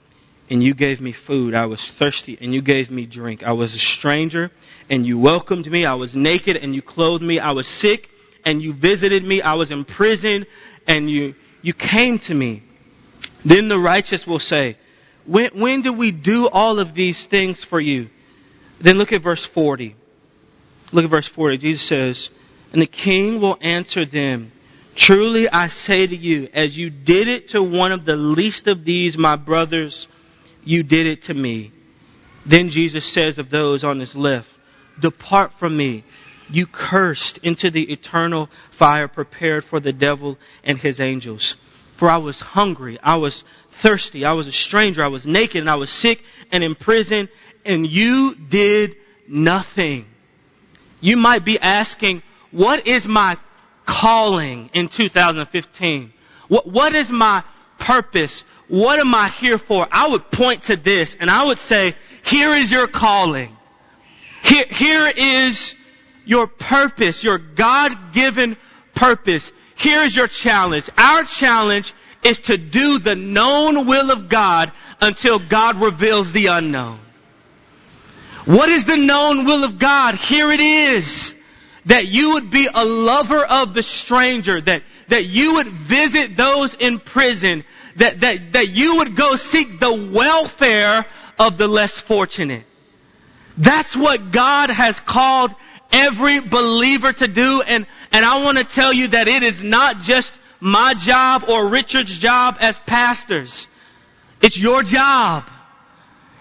and 0.50 0.62
you 0.62 0.74
gave 0.74 1.00
me 1.00 1.12
food. 1.12 1.54
I 1.54 1.66
was 1.66 1.84
thirsty 1.84 2.38
and 2.40 2.54
you 2.54 2.62
gave 2.62 2.90
me 2.90 3.06
drink. 3.06 3.42
I 3.42 3.52
was 3.52 3.74
a 3.74 3.78
stranger 3.78 4.50
and 4.88 5.06
you 5.06 5.18
welcomed 5.18 5.70
me. 5.70 5.84
I 5.84 5.94
was 5.94 6.14
naked 6.14 6.56
and 6.56 6.74
you 6.74 6.82
clothed 6.82 7.22
me. 7.22 7.38
I 7.38 7.52
was 7.52 7.66
sick 7.66 8.10
and 8.44 8.62
you 8.62 8.72
visited 8.72 9.24
me. 9.24 9.42
I 9.42 9.54
was 9.54 9.70
in 9.70 9.84
prison 9.84 10.46
and 10.86 11.10
you, 11.10 11.34
you 11.62 11.72
came 11.72 12.18
to 12.20 12.34
me. 12.34 12.62
Then 13.44 13.68
the 13.68 13.78
righteous 13.78 14.26
will 14.26 14.38
say, 14.38 14.76
when, 15.26 15.50
when 15.50 15.82
do 15.82 15.92
we 15.92 16.10
do 16.10 16.48
all 16.48 16.78
of 16.78 16.94
these 16.94 17.24
things 17.26 17.62
for 17.62 17.80
you? 17.80 18.08
Then 18.80 18.98
look 18.98 19.12
at 19.12 19.22
verse 19.22 19.44
40. 19.44 19.94
Look 20.92 21.04
at 21.04 21.10
verse 21.10 21.28
40. 21.28 21.58
Jesus 21.58 21.86
says, 21.86 22.30
And 22.72 22.80
the 22.80 22.86
king 22.86 23.40
will 23.40 23.58
answer 23.60 24.04
them, 24.04 24.52
Truly 24.94 25.48
I 25.48 25.68
say 25.68 26.06
to 26.06 26.16
you, 26.16 26.48
as 26.52 26.76
you 26.76 26.90
did 26.90 27.28
it 27.28 27.50
to 27.50 27.62
one 27.62 27.92
of 27.92 28.04
the 28.04 28.16
least 28.16 28.66
of 28.66 28.84
these, 28.84 29.16
my 29.16 29.36
brothers, 29.36 30.08
you 30.64 30.82
did 30.82 31.06
it 31.06 31.22
to 31.22 31.34
me. 31.34 31.72
Then 32.46 32.70
Jesus 32.70 33.04
says 33.04 33.38
of 33.38 33.50
those 33.50 33.84
on 33.84 34.00
his 34.00 34.16
left, 34.16 34.52
Depart 34.98 35.52
from 35.52 35.76
me, 35.76 36.02
you 36.50 36.66
cursed 36.66 37.38
into 37.38 37.70
the 37.70 37.92
eternal 37.92 38.48
fire 38.70 39.06
prepared 39.06 39.64
for 39.64 39.78
the 39.78 39.92
devil 39.92 40.38
and 40.64 40.78
his 40.78 40.98
angels. 40.98 41.56
For 41.98 42.08
I 42.08 42.18
was 42.18 42.40
hungry, 42.40 42.96
I 43.02 43.16
was 43.16 43.42
thirsty, 43.70 44.24
I 44.24 44.30
was 44.30 44.46
a 44.46 44.52
stranger, 44.52 45.02
I 45.02 45.08
was 45.08 45.26
naked, 45.26 45.60
and 45.62 45.68
I 45.68 45.74
was 45.74 45.90
sick 45.90 46.22
and 46.52 46.62
in 46.62 46.76
prison, 46.76 47.28
and 47.64 47.84
you 47.84 48.36
did 48.36 48.94
nothing. 49.26 50.06
You 51.00 51.16
might 51.16 51.44
be 51.44 51.58
asking, 51.58 52.22
what 52.52 52.86
is 52.86 53.08
my 53.08 53.36
calling 53.84 54.70
in 54.74 54.88
2015? 54.88 56.12
What, 56.46 56.68
what 56.68 56.94
is 56.94 57.10
my 57.10 57.42
purpose? 57.80 58.44
What 58.68 59.00
am 59.00 59.12
I 59.12 59.26
here 59.26 59.58
for? 59.58 59.88
I 59.90 60.06
would 60.06 60.30
point 60.30 60.62
to 60.64 60.76
this 60.76 61.16
and 61.18 61.28
I 61.28 61.46
would 61.46 61.58
say, 61.58 61.96
here 62.22 62.52
is 62.52 62.70
your 62.70 62.86
calling. 62.86 63.56
Here, 64.44 64.66
here 64.70 65.12
is 65.16 65.74
your 66.24 66.46
purpose, 66.46 67.24
your 67.24 67.38
God-given 67.38 68.56
purpose. 68.94 69.50
Here's 69.78 70.14
your 70.14 70.26
challenge. 70.26 70.90
Our 70.98 71.22
challenge 71.22 71.94
is 72.24 72.40
to 72.40 72.56
do 72.56 72.98
the 72.98 73.14
known 73.14 73.86
will 73.86 74.10
of 74.10 74.28
God 74.28 74.72
until 75.00 75.38
God 75.38 75.80
reveals 75.80 76.32
the 76.32 76.46
unknown. 76.46 76.98
What 78.44 78.68
is 78.70 78.86
the 78.86 78.96
known 78.96 79.44
will 79.44 79.62
of 79.62 79.78
God? 79.78 80.16
Here 80.16 80.50
it 80.50 80.58
is. 80.58 81.32
That 81.86 82.08
you 82.08 82.32
would 82.32 82.50
be 82.50 82.68
a 82.72 82.84
lover 82.84 83.44
of 83.44 83.72
the 83.72 83.84
stranger, 83.84 84.60
that, 84.60 84.82
that 85.08 85.26
you 85.26 85.54
would 85.54 85.68
visit 85.68 86.36
those 86.36 86.74
in 86.74 86.98
prison, 86.98 87.62
that, 87.96 88.18
that, 88.20 88.52
that 88.52 88.70
you 88.70 88.96
would 88.96 89.14
go 89.14 89.36
seek 89.36 89.78
the 89.78 89.94
welfare 89.94 91.06
of 91.38 91.56
the 91.56 91.68
less 91.68 91.96
fortunate. 91.96 92.64
That's 93.56 93.96
what 93.96 94.32
God 94.32 94.70
has 94.70 94.98
called 94.98 95.54
every 95.92 96.40
believer 96.40 97.12
to 97.12 97.28
do. 97.28 97.62
And, 97.62 97.86
and 98.12 98.24
I 98.24 98.42
want 98.42 98.58
to 98.58 98.64
tell 98.64 98.92
you 98.92 99.08
that 99.08 99.28
it 99.28 99.42
is 99.42 99.62
not 99.62 100.00
just 100.02 100.32
my 100.60 100.94
job 100.94 101.44
or 101.48 101.68
Richard's 101.68 102.16
job 102.16 102.58
as 102.60 102.78
pastors. 102.80 103.68
It's 104.40 104.58
your 104.58 104.82
job. 104.82 105.48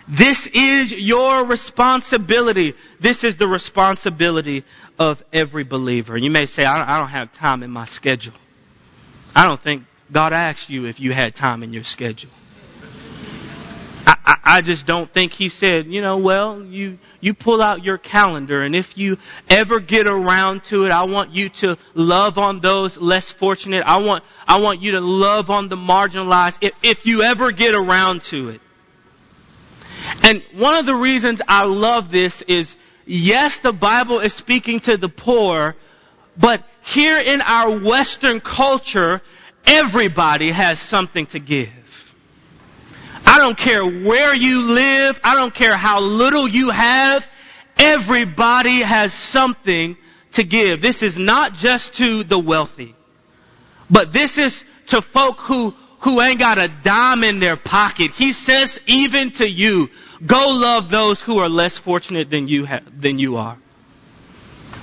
This 0.08 0.48
is 0.48 0.92
your 0.92 1.44
responsibility. 1.44 2.76
This 3.00 3.24
is 3.24 3.36
the 3.36 3.48
responsibility 3.48 4.64
of 4.98 5.24
every 5.34 5.64
believer. 5.64 6.16
And 6.16 6.24
you 6.24 6.32
may 6.32 6.46
say, 6.46 6.64
I 6.64 7.00
don't 7.00 7.10
have 7.10 7.32
time 7.34 7.62
in 7.62 7.72
my 7.72 7.86
schedule. 7.86 8.34
I 9.36 9.46
don't 9.46 9.60
think 9.60 9.84
God 10.12 10.34
asked 10.34 10.70
you 10.70 10.86
if 10.86 11.00
you 11.00 11.12
had 11.12 11.36
time 11.36 11.62
in 11.62 11.74
your 11.74 11.84
schedule. 11.84 12.32
I, 14.28 14.38
I, 14.44 14.62
just 14.62 14.86
don't 14.86 15.10
think 15.10 15.32
he 15.32 15.48
said, 15.48 15.88
you 15.88 16.02
know, 16.02 16.18
well, 16.18 16.62
you, 16.62 17.00
you 17.22 17.34
pull 17.34 17.62
out 17.62 17.86
your 17.86 17.98
calendar 17.98 18.62
and 18.62 18.76
if 18.76 18.98
you 18.98 19.18
ever 19.50 19.80
get 19.80 20.06
around 20.06 20.66
to 20.66 20.86
it, 20.86 20.92
I 20.92 21.06
want 21.06 21.32
you 21.32 21.48
to 21.48 21.78
love 21.94 22.38
on 22.38 22.60
those 22.60 22.98
less 22.98 23.32
fortunate. 23.32 23.86
I 23.86 24.00
want, 24.00 24.26
I 24.46 24.60
want 24.60 24.82
you 24.82 24.92
to 24.92 25.00
love 25.00 25.50
on 25.50 25.70
the 25.70 25.78
marginalized 25.78 26.58
if, 26.60 26.74
if 26.84 27.06
you 27.06 27.24
ever 27.24 27.54
get 27.54 27.74
around 27.74 28.22
to 28.24 28.50
it. 28.50 28.62
And 30.24 30.44
one 30.52 30.76
of 30.76 30.86
the 30.86 30.96
reasons 30.96 31.42
I 31.48 31.64
love 31.64 32.12
this 32.12 32.42
is, 32.42 32.76
yes, 33.06 33.60
the 33.60 33.72
Bible 33.72 34.20
is 34.20 34.34
speaking 34.34 34.82
to 34.82 34.98
the 34.98 35.10
poor, 35.10 35.78
but 36.38 36.66
here 36.84 37.18
in 37.18 37.40
our 37.40 37.80
Western 37.80 38.42
culture, 38.42 39.22
everybody 39.66 40.52
has 40.52 40.80
something 40.80 41.28
to 41.28 41.40
give. 41.40 41.87
I 43.28 43.40
don't 43.40 43.58
care 43.58 43.86
where 43.86 44.34
you 44.34 44.62
live. 44.64 45.20
I 45.22 45.36
don't 45.36 45.54
care 45.54 45.76
how 45.76 46.00
little 46.00 46.48
you 46.48 46.70
have. 46.70 47.28
Everybody 47.78 48.82
has 48.82 49.14
something 49.14 49.98
to 50.32 50.44
give. 50.44 50.82
This 50.82 51.04
is 51.04 51.20
not 51.20 51.54
just 51.54 51.96
to 51.96 52.24
the 52.24 52.40
wealthy, 52.40 52.96
but 53.90 54.14
this 54.14 54.38
is 54.38 54.64
to 54.88 55.02
folk 55.02 55.42
who, 55.42 55.76
who 56.00 56.22
ain't 56.22 56.40
got 56.40 56.58
a 56.58 56.70
dime 56.70 57.26
in 57.26 57.40
their 57.40 57.58
pocket. 57.58 58.12
He 58.12 58.32
says 58.32 58.80
even 58.88 59.32
to 59.32 59.48
you, 59.48 59.90
go 60.26 60.52
love 60.52 60.90
those 60.90 61.22
who 61.22 61.40
are 61.40 61.50
less 61.50 61.78
fortunate 61.78 62.30
than 62.30 62.48
you 62.48 62.64
have, 62.64 63.02
than 63.02 63.20
you 63.20 63.36
are. 63.36 63.58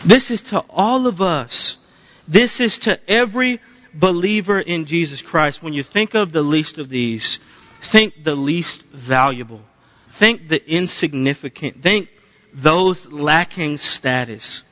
This 0.05 0.31
is 0.31 0.43
to 0.43 0.61
all 0.69 1.07
of 1.07 1.23
us. 1.23 1.79
This 2.29 2.61
is 2.61 2.79
to 2.79 3.01
every 3.11 3.61
believer 3.95 4.61
in 4.61 4.85
Jesus 4.85 5.23
Christ. 5.23 5.63
When 5.63 5.73
you 5.73 5.83
think 5.83 6.15
of 6.15 6.31
the 6.31 6.43
least 6.43 6.77
of 6.79 6.89
these, 6.89 7.39
Think 7.85 8.25
the 8.25 8.35
least 8.35 8.83
valuable. 8.83 9.61
Think 10.13 10.49
the 10.49 10.71
insignificant. 10.71 11.83
Think 11.83 12.09
those 12.53 13.07
lacking 13.07 13.77
status. 13.77 14.63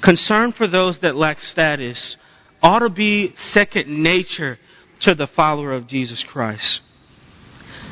Concern 0.00 0.52
for 0.52 0.66
those 0.66 0.98
that 0.98 1.16
lack 1.16 1.40
status 1.40 2.16
ought 2.62 2.80
to 2.80 2.90
be 2.90 3.32
second 3.34 3.88
nature 3.88 4.58
to 5.00 5.14
the 5.14 5.26
follower 5.26 5.72
of 5.72 5.86
Jesus 5.86 6.22
Christ. 6.22 6.82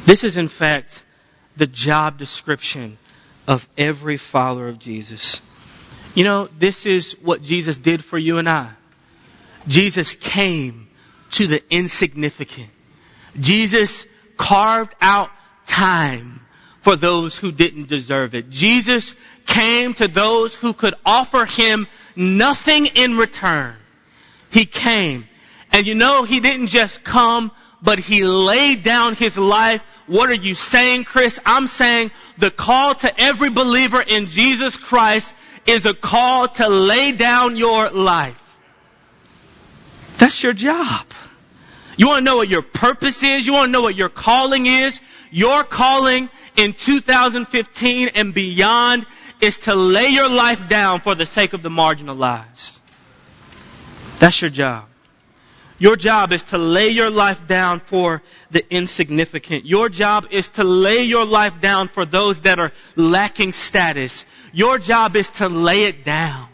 This 0.04 0.22
is 0.22 0.36
in 0.36 0.48
fact 0.48 1.04
the 1.56 1.66
job 1.66 2.18
description 2.18 2.98
of 3.46 3.66
every 3.78 4.18
follower 4.18 4.68
of 4.68 4.78
Jesus. 4.78 5.40
You 6.14 6.24
know, 6.24 6.48
this 6.58 6.84
is 6.84 7.12
what 7.22 7.42
Jesus 7.42 7.78
did 7.78 8.04
for 8.04 8.18
you 8.18 8.38
and 8.38 8.48
I. 8.48 8.70
Jesus 9.66 10.14
came 10.14 10.88
to 11.32 11.46
the 11.46 11.62
insignificant. 11.70 12.68
Jesus 13.40 14.04
carved 14.37 14.95
out 15.01 15.31
time 15.66 16.40
for 16.81 16.97
those 16.97 17.37
who 17.37 17.53
didn't 17.53 17.88
deserve 17.88 18.35
it. 18.35 18.51
Jesus 18.51 19.14
came 19.47 19.95
to 19.95 20.09
those 20.09 20.55
who 20.55 20.73
could 20.73 20.95
offer 21.05 21.45
him 21.45 21.87
nothing 22.16 22.87
in 22.87 23.16
return. 23.16 23.77
He 24.51 24.66
came. 24.66 25.27
And 25.73 25.87
you 25.87 25.95
know, 25.95 26.25
he 26.25 26.40
didn't 26.40 26.66
just 26.68 27.03
come, 27.03 27.51
but 27.81 27.99
he 27.99 28.25
laid 28.25 28.83
down 28.83 29.14
his 29.14 29.38
life. 29.38 29.81
What 30.07 30.31
are 30.31 30.35
you 30.35 30.55
saying, 30.55 31.05
Chris? 31.05 31.40
I'm 31.47 31.66
saying 31.66 32.11
the 32.38 32.51
call 32.51 32.95
to 32.97 33.21
every 33.21 33.51
believer 33.51 34.03
in 34.03 34.27
Jesus 34.27 34.77
Christ 34.77 35.33
is 35.66 35.87
a 35.87 35.95
call 35.95 36.49
to 36.49 36.68
lay 36.68 37.12
down 37.12 37.57
your 37.57 37.90
life. 37.90 38.38
That's 40.18 40.42
your 40.42 40.53
job. 40.53 41.07
You 41.96 42.09
want 42.09 42.20
to 42.20 42.24
know 42.24 42.37
what 42.37 42.48
your 42.48 42.62
purpose 42.62 43.22
is? 43.22 43.46
You 43.46 43.52
want 43.52 43.68
to 43.68 43.72
know 43.72 43.83
what 43.83 43.96
your 43.96 44.09
calling 44.09 44.66
is? 44.66 45.00
Your 45.31 45.64
calling 45.64 46.31
in 46.57 46.72
2015 46.72 48.09
and 48.09 48.35
beyond 48.35 49.07
is 49.40 49.59
to 49.59 49.74
lay 49.74 50.09
your 50.09 50.28
life 50.28 50.68
down 50.68 51.00
for 51.00 51.14
the 51.14 51.26
sake 51.26 51.52
of 51.52 51.62
the 51.62 51.68
marginalized. 51.68 52.78
That's 54.18 54.40
your 54.40 54.50
job. 54.50 54.85
Your 55.78 55.96
job 55.96 56.31
is 56.31 56.44
to 56.44 56.59
lay 56.59 56.90
your 56.90 57.11
life 57.11 57.48
down 57.48 57.81
for 57.81 58.22
the 58.52 58.64
insignificant. 58.72 59.66
Your 59.66 59.88
job 59.88 60.28
is 60.31 60.50
to 60.50 60.62
lay 60.62 61.02
your 61.02 61.24
life 61.24 61.61
down 61.61 61.88
for 61.88 62.07
those 62.07 62.40
that 62.42 62.61
are 62.61 62.70
lacking 62.94 63.50
status. 63.50 64.24
Your 64.52 64.78
job 64.78 65.16
is 65.16 65.31
to 65.31 65.48
lay 65.48 65.85
it 65.85 66.05
down. 66.05 66.48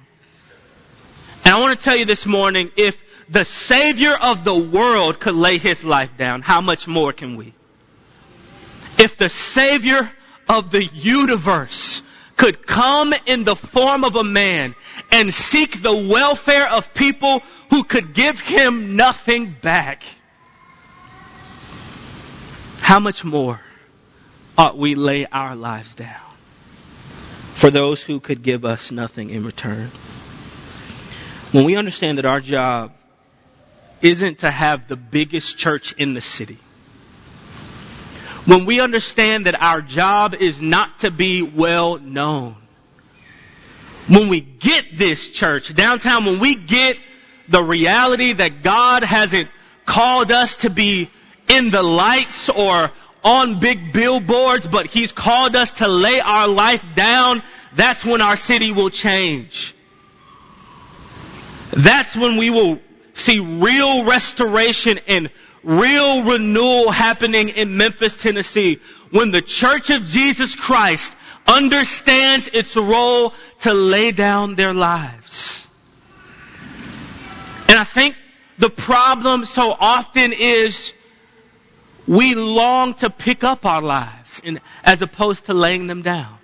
And 1.44 1.54
I 1.54 1.60
want 1.60 1.78
to 1.78 1.84
tell 1.84 1.96
you 1.96 2.06
this 2.06 2.24
morning, 2.24 2.70
if 2.76 2.96
the 3.28 3.44
Savior 3.44 4.14
of 4.14 4.44
the 4.44 4.56
world 4.56 5.20
could 5.20 5.34
lay 5.34 5.58
his 5.58 5.84
life 5.84 6.16
down, 6.16 6.42
how 6.42 6.60
much 6.60 6.86
more 6.88 7.12
can 7.12 7.36
we? 7.36 7.52
If 8.98 9.16
the 9.16 9.28
Savior 9.28 10.10
of 10.48 10.70
the 10.70 10.84
universe 10.84 12.02
could 12.36 12.66
come 12.66 13.12
in 13.26 13.44
the 13.44 13.56
form 13.56 14.04
of 14.04 14.16
a 14.16 14.24
man 14.24 14.74
and 15.10 15.32
seek 15.32 15.82
the 15.82 15.94
welfare 15.94 16.68
of 16.68 16.94
people 16.94 17.42
who 17.70 17.84
could 17.84 18.14
give 18.14 18.40
him 18.40 18.96
nothing 18.96 19.54
back, 19.60 20.02
how 22.80 23.00
much 23.00 23.24
more 23.24 23.60
ought 24.56 24.78
we 24.78 24.94
lay 24.94 25.26
our 25.26 25.54
lives 25.54 25.94
down 25.94 26.16
for 27.54 27.70
those 27.70 28.02
who 28.02 28.20
could 28.20 28.42
give 28.42 28.64
us 28.64 28.90
nothing 28.90 29.30
in 29.30 29.44
return? 29.44 29.90
When 31.52 31.64
we 31.64 31.76
understand 31.76 32.18
that 32.18 32.24
our 32.24 32.40
job 32.40 32.92
isn't 34.02 34.38
to 34.40 34.50
have 34.50 34.88
the 34.88 34.96
biggest 34.96 35.58
church 35.58 35.92
in 35.92 36.14
the 36.14 36.20
city. 36.20 36.58
When 38.44 38.64
we 38.64 38.80
understand 38.80 39.46
that 39.46 39.60
our 39.60 39.82
job 39.82 40.34
is 40.34 40.62
not 40.62 41.00
to 41.00 41.10
be 41.10 41.42
well 41.42 41.98
known. 41.98 42.56
When 44.08 44.28
we 44.28 44.40
get 44.40 44.96
this 44.96 45.28
church 45.28 45.74
downtown, 45.74 46.24
when 46.24 46.40
we 46.40 46.54
get 46.54 46.96
the 47.48 47.62
reality 47.62 48.32
that 48.32 48.62
God 48.62 49.04
hasn't 49.04 49.48
called 49.84 50.30
us 50.30 50.56
to 50.56 50.70
be 50.70 51.10
in 51.48 51.70
the 51.70 51.82
lights 51.82 52.48
or 52.48 52.90
on 53.24 53.58
big 53.60 53.92
billboards, 53.92 54.66
but 54.66 54.86
He's 54.86 55.12
called 55.12 55.56
us 55.56 55.72
to 55.72 55.88
lay 55.88 56.20
our 56.20 56.48
life 56.48 56.82
down, 56.94 57.42
that's 57.74 58.04
when 58.04 58.22
our 58.22 58.36
city 58.36 58.72
will 58.72 58.90
change. 58.90 59.74
That's 61.70 62.16
when 62.16 62.36
we 62.36 62.50
will 62.50 62.80
see 63.18 63.40
real 63.40 64.04
restoration 64.04 65.00
and 65.06 65.30
real 65.62 66.22
renewal 66.22 66.90
happening 66.90 67.50
in 67.50 67.76
Memphis, 67.76 68.16
Tennessee 68.16 68.80
when 69.10 69.30
the 69.30 69.42
church 69.42 69.90
of 69.90 70.06
Jesus 70.06 70.54
Christ 70.54 71.16
understands 71.46 72.48
its 72.52 72.76
role 72.76 73.32
to 73.60 73.72
lay 73.72 74.12
down 74.12 74.54
their 74.54 74.74
lives. 74.74 75.66
And 77.68 77.78
I 77.78 77.84
think 77.84 78.16
the 78.58 78.70
problem 78.70 79.44
so 79.44 79.74
often 79.78 80.32
is 80.32 80.92
we 82.06 82.34
long 82.34 82.94
to 82.94 83.10
pick 83.10 83.44
up 83.44 83.64
our 83.66 83.82
lives 83.82 84.40
and, 84.44 84.60
as 84.84 85.02
opposed 85.02 85.46
to 85.46 85.54
laying 85.54 85.86
them 85.86 86.02
down. 86.02 86.38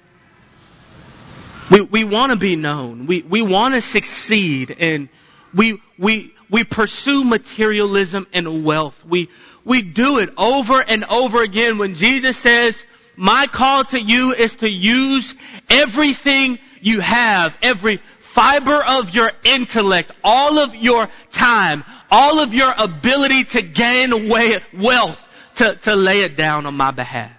We, 1.71 1.81
we 1.81 2.05
want 2.05 2.33
to 2.33 2.37
be 2.37 2.57
known. 2.57 3.07
We, 3.07 3.23
we 3.23 3.43
want 3.43 3.75
to 3.75 3.81
succeed 3.81 4.77
and 4.79 5.09
we, 5.55 5.81
we, 5.99 6.34
we 6.55 6.63
pursue 6.63 7.25
materialism 7.25 8.29
and 8.33 8.65
wealth. 8.65 9.05
We, 9.05 9.29
we 9.65 9.83
do 9.83 10.19
it 10.19 10.33
over 10.37 10.81
and 10.81 11.03
over 11.03 11.43
again 11.43 11.79
when 11.79 11.97
Jesus 11.97 12.37
says, 12.37 12.85
my 13.17 13.49
call 13.49 13.83
to 13.83 14.01
you 14.01 14.33
is 14.33 14.55
to 14.57 14.71
use 14.71 15.35
everything 15.69 16.61
you 16.81 17.01
have, 17.01 17.57
every 17.61 17.97
fiber 18.21 18.81
of 18.85 19.13
your 19.13 19.33
intellect, 19.43 20.13
all 20.23 20.61
of 20.61 20.77
your 20.77 21.09
time, 21.33 21.83
all 22.09 22.39
of 22.39 22.55
your 22.55 22.73
ability 22.79 23.43
to 23.47 23.63
gain 23.63 24.29
wealth 24.29 25.21
to, 25.57 25.75
to 25.75 25.97
lay 25.97 26.21
it 26.21 26.37
down 26.37 26.67
on 26.67 26.77
my 26.77 26.93
behalf. 26.93 27.33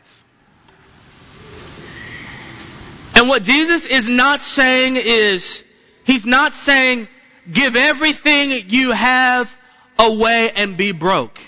And 3.15 3.29
what 3.29 3.43
Jesus 3.43 3.85
is 3.85 4.09
not 4.09 4.41
saying 4.41 4.97
is, 4.97 5.63
He's 6.03 6.25
not 6.25 6.53
saying, 6.53 7.07
give 7.51 7.75
everything 7.75 8.69
you 8.69 8.91
have 8.91 9.55
away 9.97 10.51
and 10.51 10.77
be 10.77 10.91
broke. 10.91 11.39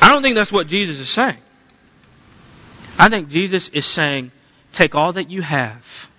I 0.00 0.12
don't 0.12 0.22
think 0.22 0.36
that's 0.36 0.52
what 0.52 0.68
Jesus 0.68 1.00
is 1.00 1.08
saying. 1.08 1.38
I 2.98 3.08
think 3.08 3.28
Jesus 3.28 3.68
is 3.68 3.86
saying, 3.86 4.32
take 4.72 4.94
all 4.94 5.12
that 5.12 5.30
you 5.30 5.42
have 5.42 6.10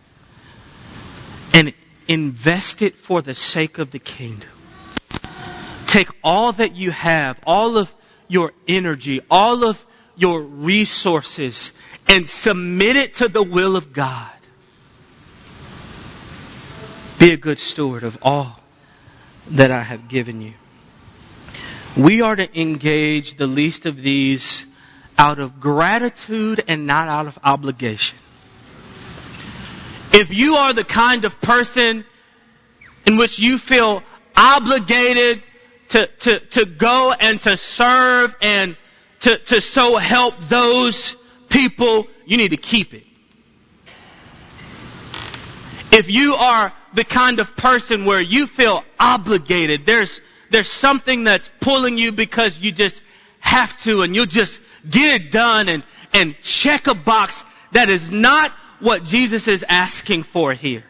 and 1.54 1.74
invest 2.08 2.82
it 2.82 2.98
for 2.98 3.22
the 3.22 3.34
sake 3.34 3.78
of 3.78 3.92
the 3.92 4.00
kingdom. 4.00 4.50
Take 5.88 6.10
all 6.24 6.52
that 6.54 6.76
you 6.76 6.92
have, 6.92 7.40
all 7.46 7.78
of 7.78 7.94
your 8.28 8.54
energy, 8.68 9.22
all 9.30 9.64
of 9.64 9.84
your 10.16 10.42
resources, 10.42 11.74
and 12.08 12.30
submit 12.30 12.96
it 12.96 13.16
to 13.16 13.28
the 13.28 13.42
will 13.42 13.76
of 13.76 13.92
God. 13.92 14.38
Be 17.19 17.34
a 17.34 17.38
good 17.38 17.60
steward 17.60 18.03
of 18.03 18.17
all 18.21 18.58
that 19.51 19.71
I 19.71 19.82
have 19.82 20.08
given 20.08 20.41
you. 20.41 20.53
We 21.97 22.21
are 22.21 22.34
to 22.34 22.60
engage 22.60 23.36
the 23.36 23.45
least 23.45 23.86
of 23.86 24.01
these 24.01 24.65
out 25.17 25.39
of 25.39 25.60
gratitude 25.60 26.63
and 26.65 26.88
not 26.88 27.10
out 27.10 27.27
of 27.27 27.38
obligation. 27.43 28.17
If 30.13 30.34
you 30.34 30.55
are 30.55 30.71
the 30.71 30.86
kind 30.86 31.25
of 31.25 31.41
person 31.41 32.05
in 33.05 33.17
which 33.17 33.38
you 33.38 33.58
feel 33.58 34.01
obligated 34.38 35.43
to, 35.89 36.08
to, 36.08 36.39
to 36.39 36.65
go 36.65 37.12
and 37.12 37.41
to 37.41 37.58
serve 37.58 38.34
and 38.41 38.77
to, 39.21 39.38
to 39.38 39.60
so 39.60 39.97
help 39.97 40.36
those 40.47 41.17
people, 41.49 42.08
you 42.25 42.38
need 42.38 42.51
to 42.51 42.58
keep 42.58 42.93
it. 42.93 43.03
If 45.91 46.10
you 46.10 46.36
are 46.36 46.71
the 46.93 47.04
kind 47.04 47.39
of 47.39 47.56
person 47.56 48.06
where 48.06 48.21
you 48.21 48.47
feel 48.47 48.84
obligated, 48.99 49.86
there's, 49.86 50.21
there's 50.49 50.69
something 50.69 51.23
that's 51.23 51.49
pulling 51.60 51.97
you 51.97 52.12
because 52.12 52.60
you 52.60 52.71
just 52.71 53.02
have 53.39 53.78
to 53.82 54.02
and 54.02 54.15
you'll 54.15 54.25
just 54.25 54.62
get 54.89 55.21
it 55.21 55.32
done 55.32 55.69
and, 55.69 55.86
and 56.13 56.36
check 56.41 56.88
a 56.88 56.95
box. 56.95 57.45
That 57.71 57.89
is 57.89 58.12
not 58.12 58.52
what 58.80 59.04
Jesus 59.04 59.47
is 59.47 59.63
asking 59.67 60.23
for 60.23 60.54
here. 60.54 60.84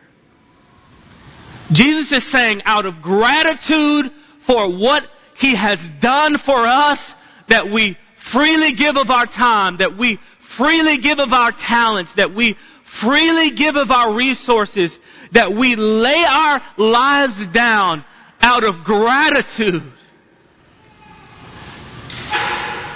Jesus 1.72 2.12
is 2.12 2.24
saying 2.24 2.64
out 2.66 2.86
of 2.86 3.02
gratitude 3.02 4.12
for 4.40 4.70
what 4.70 5.08
He 5.38 5.56
has 5.56 5.88
done 6.00 6.38
for 6.38 6.58
us, 6.58 7.16
that 7.48 7.70
we 7.70 7.98
freely 8.16 8.72
give 8.72 8.98
of 8.98 9.12
our 9.12 9.26
time, 9.26 9.78
that 9.78 9.96
we 9.98 10.16
freely 10.40 10.98
give 10.98 11.20
of 11.20 11.34
our 11.34 11.52
talents, 11.52 12.14
that 12.14 12.34
we 12.34 12.54
freely 12.84 13.52
give 13.52 13.76
of 13.76 13.92
our 13.92 14.14
resources, 14.14 15.00
that 15.32 15.54
we 15.54 15.76
lay 15.76 16.24
our 16.28 16.62
lives 16.78 17.48
down 17.48 18.04
out 18.42 18.64
of 18.64 18.84
gratitude 18.84 19.84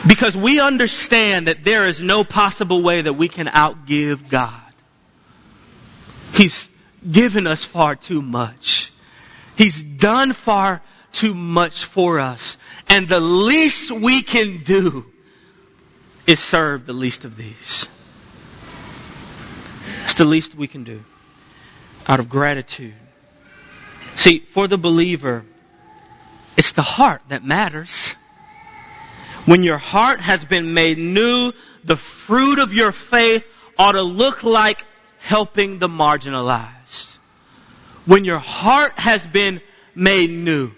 because 0.07 0.35
we 0.35 0.59
understand 0.59 1.47
that 1.47 1.63
there 1.63 1.87
is 1.87 2.01
no 2.01 2.23
possible 2.23 2.81
way 2.81 3.01
that 3.01 3.13
we 3.13 3.27
can 3.27 3.47
outgive 3.47 4.29
God. 4.29 4.51
He's 6.33 6.69
given 7.09 7.47
us 7.47 7.63
far 7.63 7.95
too 7.95 8.21
much. 8.21 8.91
He's 9.55 9.83
done 9.83 10.33
far 10.33 10.81
too 11.11 11.33
much 11.35 11.85
for 11.85 12.19
us. 12.19 12.57
And 12.89 13.07
the 13.07 13.19
least 13.19 13.91
we 13.91 14.23
can 14.23 14.63
do 14.63 15.05
is 16.25 16.39
serve 16.39 16.85
the 16.85 16.93
least 16.93 17.25
of 17.25 17.37
these. 17.37 17.87
It's 20.05 20.15
the 20.15 20.25
least 20.25 20.55
we 20.55 20.67
can 20.67 20.83
do 20.83 21.03
out 22.07 22.19
of 22.19 22.29
gratitude. 22.29 22.93
See, 24.15 24.39
for 24.39 24.67
the 24.67 24.77
believer, 24.77 25.45
it's 26.57 26.73
the 26.73 26.81
heart 26.81 27.21
that 27.29 27.43
matters. 27.43 28.15
When 29.45 29.63
your 29.63 29.77
heart 29.77 30.21
has 30.21 30.45
been 30.45 30.73
made 30.73 30.97
new, 30.97 31.51
the 31.83 31.97
fruit 31.97 32.59
of 32.59 32.73
your 32.73 32.91
faith 32.91 33.45
ought 33.77 33.93
to 33.93 34.01
look 34.01 34.43
like 34.43 34.85
helping 35.19 35.79
the 35.79 35.87
marginalized. 35.87 37.17
When 38.05 38.25
your 38.25 38.39
heart 38.39 38.99
has 38.99 39.25
been 39.25 39.61
made 39.95 40.29
new, 40.29 40.71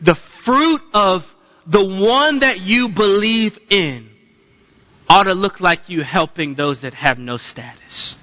the 0.00 0.14
fruit 0.14 0.82
of 0.92 1.34
the 1.66 1.84
one 1.84 2.40
that 2.40 2.60
you 2.60 2.88
believe 2.88 3.58
in 3.70 4.10
ought 5.08 5.24
to 5.24 5.34
look 5.34 5.60
like 5.60 5.88
you 5.88 6.02
helping 6.02 6.54
those 6.54 6.80
that 6.80 6.94
have 6.94 7.18
no 7.18 7.36
status. 7.36 8.16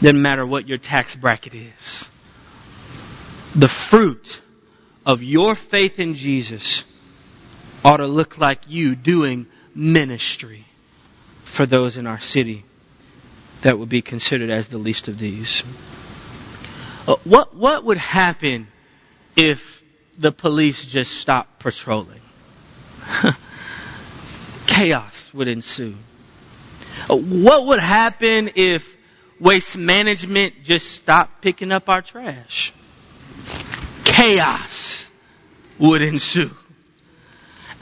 Doesn't 0.00 0.20
matter 0.20 0.44
what 0.46 0.68
your 0.68 0.78
tax 0.78 1.16
bracket 1.16 1.54
is. 1.54 2.10
The 3.54 3.68
fruit 3.68 4.40
of 5.06 5.22
your 5.22 5.54
faith 5.54 5.98
in 5.98 6.14
Jesus 6.14 6.84
ought 7.84 7.98
to 7.98 8.06
look 8.06 8.36
like 8.36 8.62
you 8.68 8.94
doing 8.94 9.46
ministry 9.74 10.66
for 11.44 11.64
those 11.64 11.96
in 11.96 12.06
our 12.06 12.20
city 12.20 12.64
that 13.62 13.78
would 13.78 13.88
be 13.88 14.02
considered 14.02 14.50
as 14.50 14.68
the 14.68 14.78
least 14.78 15.08
of 15.08 15.18
these. 15.18 15.62
Uh, 17.08 17.16
what, 17.24 17.54
what 17.54 17.84
would 17.84 17.98
happen 17.98 18.66
if 19.36 19.82
the 20.18 20.32
police 20.32 20.84
just 20.84 21.12
stopped 21.12 21.60
patrolling? 21.60 22.20
Chaos 24.66 25.32
would 25.32 25.48
ensue. 25.48 25.94
Uh, 27.08 27.16
what 27.16 27.66
would 27.66 27.80
happen 27.80 28.50
if 28.56 28.95
waste 29.40 29.76
management 29.76 30.64
just 30.64 30.92
stopped 30.92 31.42
picking 31.42 31.72
up 31.72 31.88
our 31.88 32.02
trash? 32.02 32.72
Chaos 34.04 35.10
would 35.78 36.02
ensue. 36.02 36.50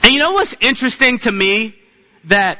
And 0.03 0.13
you 0.13 0.19
know 0.19 0.33
what's 0.33 0.55
interesting 0.59 1.19
to 1.19 1.31
me? 1.31 1.75
That 2.25 2.59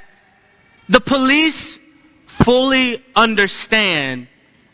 the 0.90 1.02
police 1.02 1.80
fully 2.28 3.04
understand 3.16 4.28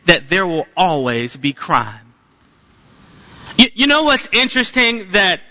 that 0.06 0.30
there 0.30 0.46
will 0.46 0.68
always 0.76 1.36
be 1.36 1.54
crime. 1.54 2.14
You, 3.58 3.68
you 3.74 3.88
know 3.88 4.04
what's 4.04 4.28
interesting? 4.34 5.12
That 5.12 5.42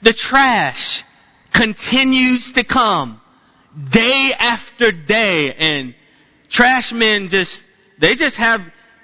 the 0.00 0.12
trash 0.12 1.04
continues 1.52 2.52
to 2.52 2.64
come 2.64 3.20
day 3.90 4.32
after 4.38 4.92
day 4.92 5.52
and 5.54 5.94
trash 6.48 6.92
men 6.92 7.28
just, 7.28 7.61
they 8.02 8.16
just 8.16 8.36
have 8.38 8.60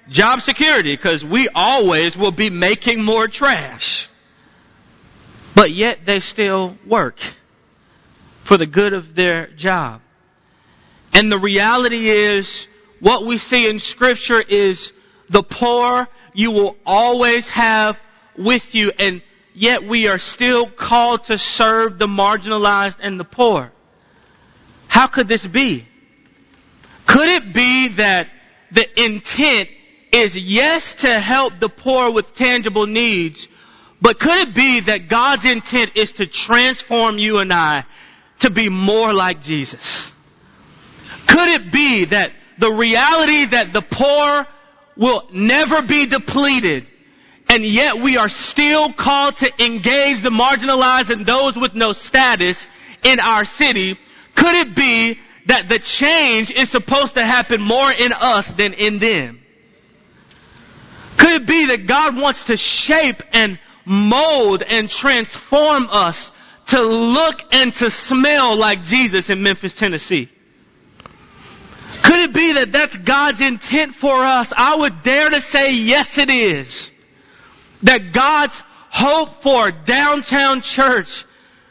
job 0.08 0.40
security 0.40 0.92
because 0.92 1.24
we 1.24 1.48
always 1.54 2.16
will 2.16 2.32
be 2.32 2.50
making 2.50 3.04
more 3.04 3.28
trash. 3.28 4.08
But 5.54 5.70
yet 5.70 6.04
they 6.04 6.18
still 6.18 6.76
work 6.84 7.20
for 8.42 8.56
the 8.56 8.66
good 8.66 8.94
of 8.94 9.14
their 9.14 9.46
job. 9.46 10.00
And 11.14 11.30
the 11.30 11.38
reality 11.38 12.08
is, 12.08 12.66
what 12.98 13.24
we 13.24 13.38
see 13.38 13.70
in 13.70 13.78
scripture 13.78 14.40
is 14.40 14.92
the 15.28 15.44
poor 15.44 16.08
you 16.34 16.50
will 16.50 16.76
always 16.84 17.48
have 17.50 17.96
with 18.36 18.74
you 18.74 18.90
and 18.98 19.22
yet 19.54 19.84
we 19.84 20.08
are 20.08 20.18
still 20.18 20.68
called 20.68 21.24
to 21.24 21.38
serve 21.38 22.00
the 22.00 22.08
marginalized 22.08 22.96
and 23.00 23.18
the 23.20 23.24
poor. 23.24 23.70
How 24.88 25.06
could 25.06 25.28
this 25.28 25.46
be? 25.46 25.86
Could 27.06 27.28
it 27.28 27.54
be 27.54 27.88
that 27.90 28.30
the 28.70 29.04
intent 29.04 29.68
is 30.12 30.36
yes 30.36 30.94
to 30.94 31.18
help 31.18 31.58
the 31.58 31.68
poor 31.68 32.10
with 32.10 32.34
tangible 32.34 32.86
needs, 32.86 33.48
but 34.00 34.18
could 34.18 34.48
it 34.48 34.54
be 34.54 34.80
that 34.80 35.08
God's 35.08 35.44
intent 35.44 35.92
is 35.96 36.12
to 36.12 36.26
transform 36.26 37.18
you 37.18 37.38
and 37.38 37.52
I 37.52 37.84
to 38.40 38.50
be 38.50 38.68
more 38.68 39.12
like 39.12 39.42
Jesus? 39.42 40.12
Could 41.26 41.48
it 41.48 41.72
be 41.72 42.06
that 42.06 42.32
the 42.58 42.72
reality 42.72 43.46
that 43.46 43.72
the 43.72 43.82
poor 43.82 44.46
will 44.96 45.28
never 45.32 45.82
be 45.82 46.06
depleted 46.06 46.86
and 47.50 47.64
yet 47.64 47.98
we 47.98 48.16
are 48.16 48.28
still 48.28 48.92
called 48.92 49.36
to 49.36 49.64
engage 49.64 50.20
the 50.20 50.30
marginalized 50.30 51.10
and 51.10 51.24
those 51.24 51.56
with 51.56 51.74
no 51.74 51.92
status 51.92 52.68
in 53.02 53.20
our 53.20 53.44
city? 53.44 53.98
Could 54.34 54.54
it 54.54 54.74
be 54.74 55.18
that 55.48 55.68
the 55.68 55.78
change 55.78 56.50
is 56.50 56.70
supposed 56.70 57.14
to 57.14 57.24
happen 57.24 57.60
more 57.60 57.90
in 57.90 58.12
us 58.12 58.52
than 58.52 58.74
in 58.74 58.98
them? 58.98 59.40
Could 61.16 61.42
it 61.42 61.46
be 61.46 61.66
that 61.66 61.86
God 61.86 62.16
wants 62.16 62.44
to 62.44 62.56
shape 62.56 63.22
and 63.32 63.58
mold 63.86 64.62
and 64.62 64.90
transform 64.90 65.88
us 65.90 66.32
to 66.66 66.82
look 66.82 67.42
and 67.54 67.74
to 67.76 67.90
smell 67.90 68.56
like 68.56 68.84
Jesus 68.84 69.30
in 69.30 69.42
Memphis, 69.42 69.72
Tennessee? 69.72 70.28
Could 72.02 72.28
it 72.28 72.34
be 72.34 72.52
that 72.52 72.70
that's 72.70 72.98
God's 72.98 73.40
intent 73.40 73.94
for 73.94 74.14
us? 74.14 74.52
I 74.54 74.76
would 74.76 75.02
dare 75.02 75.30
to 75.30 75.40
say 75.40 75.72
yes 75.72 76.18
it 76.18 76.28
is. 76.28 76.92
That 77.84 78.12
God's 78.12 78.62
hope 78.90 79.42
for 79.42 79.70
downtown 79.70 80.60
church, 80.60 81.24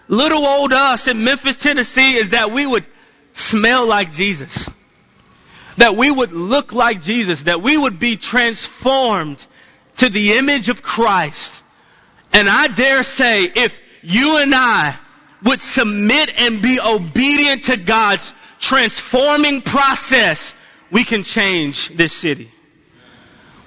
little 0.07 0.47
old 0.47 0.73
us 0.73 1.07
in 1.07 1.23
Memphis, 1.23 1.57
Tennessee 1.57 2.15
is 2.15 2.29
that 2.29 2.51
we 2.51 2.65
would 2.65 2.87
smell 3.37 3.85
like 3.87 4.11
Jesus. 4.11 4.69
That 5.77 5.95
we 5.95 6.09
would 6.09 6.31
look 6.31 6.73
like 6.73 7.01
Jesus. 7.01 7.43
That 7.43 7.61
we 7.61 7.77
would 7.77 7.99
be 7.99 8.17
transformed 8.17 9.45
to 9.97 10.09
the 10.09 10.33
image 10.33 10.69
of 10.69 10.81
Christ. 10.81 11.63
And 12.33 12.49
I 12.49 12.67
dare 12.67 13.03
say 13.03 13.43
if 13.43 13.79
you 14.01 14.37
and 14.37 14.53
I 14.53 14.97
would 15.43 15.61
submit 15.61 16.29
and 16.35 16.61
be 16.61 16.79
obedient 16.79 17.65
to 17.65 17.77
God's 17.77 18.33
transforming 18.59 19.61
process, 19.61 20.55
we 20.91 21.03
can 21.03 21.23
change 21.23 21.89
this 21.89 22.13
city. 22.13 22.49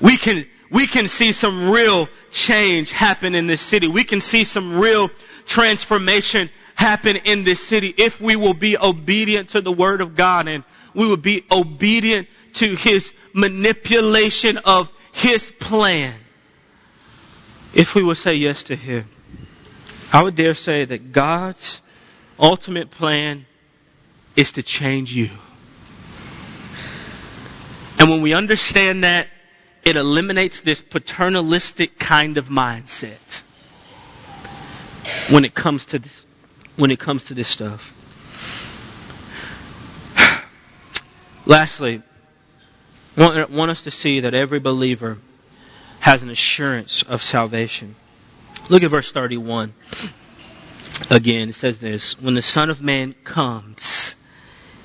We 0.00 0.16
can, 0.16 0.46
we 0.70 0.86
can 0.86 1.06
see 1.06 1.32
some 1.32 1.70
real 1.70 2.08
change 2.30 2.90
happen 2.90 3.34
in 3.34 3.46
this 3.46 3.60
city. 3.60 3.86
We 3.86 4.04
can 4.04 4.20
see 4.20 4.44
some 4.44 4.78
real 4.78 5.10
transformation 5.46 6.50
happen 6.80 7.16
in 7.16 7.44
this 7.44 7.60
city 7.60 7.94
if 7.98 8.22
we 8.22 8.36
will 8.36 8.54
be 8.54 8.78
obedient 8.78 9.50
to 9.50 9.60
the 9.60 9.70
Word 9.70 10.00
of 10.00 10.16
God 10.16 10.48
and 10.48 10.64
we 10.94 11.06
will 11.06 11.18
be 11.18 11.44
obedient 11.52 12.26
to 12.54 12.74
His 12.74 13.12
manipulation 13.34 14.56
of 14.56 14.90
His 15.12 15.52
plan. 15.60 16.18
If 17.74 17.94
we 17.94 18.02
will 18.02 18.14
say 18.14 18.34
yes 18.34 18.64
to 18.64 18.76
Him. 18.76 19.04
I 20.10 20.22
would 20.22 20.34
dare 20.34 20.54
say 20.54 20.86
that 20.86 21.12
God's 21.12 21.82
ultimate 22.38 22.90
plan 22.90 23.44
is 24.34 24.52
to 24.52 24.62
change 24.62 25.14
you. 25.14 25.28
And 27.98 28.08
when 28.08 28.22
we 28.22 28.32
understand 28.32 29.04
that, 29.04 29.28
it 29.84 29.96
eliminates 29.96 30.62
this 30.62 30.80
paternalistic 30.80 31.98
kind 31.98 32.38
of 32.38 32.48
mindset 32.48 33.42
when 35.28 35.44
it 35.44 35.54
comes 35.54 35.86
to 35.86 35.98
this, 35.98 36.26
when 36.80 36.90
it 36.90 36.98
comes 36.98 37.24
to 37.24 37.34
this 37.34 37.46
stuff. 37.46 37.94
Lastly, 41.46 42.02
want, 43.16 43.50
want 43.50 43.70
us 43.70 43.82
to 43.82 43.90
see 43.90 44.20
that 44.20 44.32
every 44.32 44.60
believer 44.60 45.18
has 46.00 46.22
an 46.22 46.30
assurance 46.30 47.02
of 47.02 47.22
salvation. 47.22 47.94
Look 48.70 48.82
at 48.82 48.90
verse 48.90 49.12
31. 49.12 49.74
Again, 51.10 51.50
it 51.50 51.54
says 51.54 51.80
this, 51.80 52.18
when 52.18 52.34
the 52.34 52.42
Son 52.42 52.70
of 52.70 52.80
Man 52.80 53.14
comes 53.24 54.14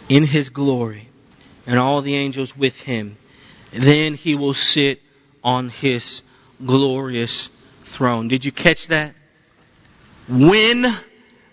in 0.09 0.23
his 0.23 0.49
glory 0.49 1.07
and 1.65 1.79
all 1.79 2.01
the 2.01 2.15
angels 2.15 2.55
with 2.57 2.77
him, 2.81 3.15
then 3.71 4.15
he 4.15 4.35
will 4.35 4.53
sit 4.53 5.01
on 5.43 5.69
his 5.69 6.23
glorious 6.65 7.49
throne. 7.85 8.27
Did 8.27 8.43
you 8.43 8.51
catch 8.51 8.87
that? 8.87 9.13
When 10.27 10.93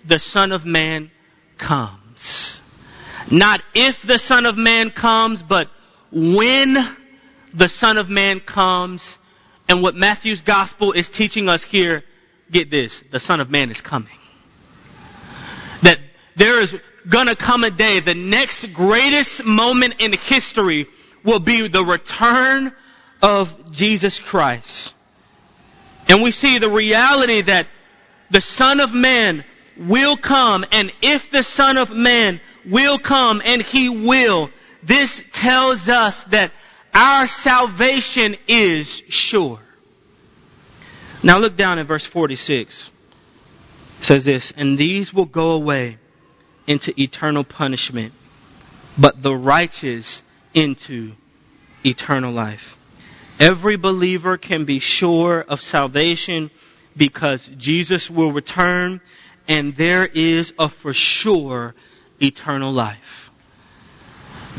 the 0.05 0.19
Son 0.19 0.53
of 0.53 0.67
Man 0.67 1.11
comes. 1.59 2.61
Not 3.31 3.63
if 3.75 4.03
the 4.03 4.19
Son 4.19 4.47
of 4.47 4.57
Man 4.57 4.91
comes, 4.91 5.43
but 5.43 5.69
when 6.11 6.77
the 7.55 7.69
Son 7.69 7.97
of 7.97 8.11
Man 8.11 8.41
comes. 8.41 9.19
And 9.69 9.83
what 9.83 9.95
Matthew's 9.95 10.43
gospel 10.43 10.93
is 10.93 11.09
teaching 11.09 11.49
us 11.49 11.63
here 11.63 12.05
get 12.51 12.71
this, 12.71 13.03
the 13.11 13.19
Son 13.19 13.41
of 13.41 13.51
Man 13.51 13.71
is 13.71 13.81
coming. 13.81 14.13
That 15.83 15.99
there 16.37 16.61
is 16.61 16.77
gonna 17.09 17.35
come 17.35 17.65
a 17.65 17.71
day, 17.71 18.01
the 18.01 18.15
next 18.15 18.73
greatest 18.73 19.45
moment 19.45 19.97
in 19.99 20.13
history 20.13 20.87
will 21.25 21.41
be 21.41 21.69
the 21.69 21.85
return 21.85 22.73
of 23.23 23.73
Jesus 23.73 24.21
Christ. 24.21 24.93
And 26.09 26.23
we 26.23 26.31
see 26.31 26.59
the 26.59 26.71
reality 26.71 27.43
that 27.43 27.67
the 28.31 28.41
Son 28.41 28.81
of 28.81 28.93
Man 28.93 29.45
will 29.77 30.17
come, 30.17 30.65
and 30.73 30.93
if 31.03 31.31
the 31.31 31.43
Son 31.43 31.77
of 31.77 31.91
Man 31.91 32.41
will 32.65 32.99
come, 32.99 33.43
and 33.45 33.63
He 33.63 33.89
will, 33.89 34.51
this 34.83 35.23
tells 35.33 35.89
us 35.89 36.25
that 36.25 36.53
our 36.95 37.27
salvation 37.27 38.37
is 38.49 39.03
sure. 39.09 39.61
Now 41.23 41.39
look 41.39 41.57
down 41.57 41.79
at 41.79 41.87
verse 41.87 42.05
46. 42.05 42.91
It 44.01 44.05
says 44.05 44.25
this, 44.25 44.53
and 44.57 44.77
these 44.77 45.15
will 45.15 45.27
go 45.27 45.53
away 45.53 45.99
into 46.67 46.99
eternal 47.01 47.45
punishment, 47.45 48.13
but 48.99 49.23
the 49.23 49.35
righteous 49.35 50.23
into 50.55 51.13
eternal 51.85 52.33
life. 52.33 52.79
Every 53.39 53.77
believer 53.77 54.37
can 54.37 54.65
be 54.65 54.79
sure 54.79 55.41
of 55.41 55.61
salvation 55.61 56.51
because 56.97 57.47
Jesus 57.57 58.11
will 58.11 58.33
return 58.33 59.01
and 59.49 59.75
there 59.77 60.07
is 60.07 60.53
a 60.59 60.69
for 60.69 60.93
sure 60.93 61.75
eternal 62.21 62.73
life. 62.73 63.31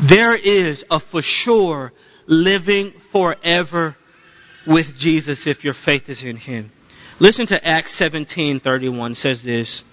There 0.00 0.34
is 0.34 0.84
a 0.90 1.00
for 1.00 1.22
sure 1.22 1.92
living 2.26 2.92
forever 3.12 3.96
with 4.66 4.96
Jesus 4.98 5.46
if 5.46 5.64
your 5.64 5.74
faith 5.74 6.08
is 6.08 6.22
in 6.22 6.36
Him. 6.36 6.70
Listen 7.20 7.46
to 7.46 7.66
Acts 7.66 7.98
17:31 7.98 9.16
says 9.16 9.42
this, 9.42 9.84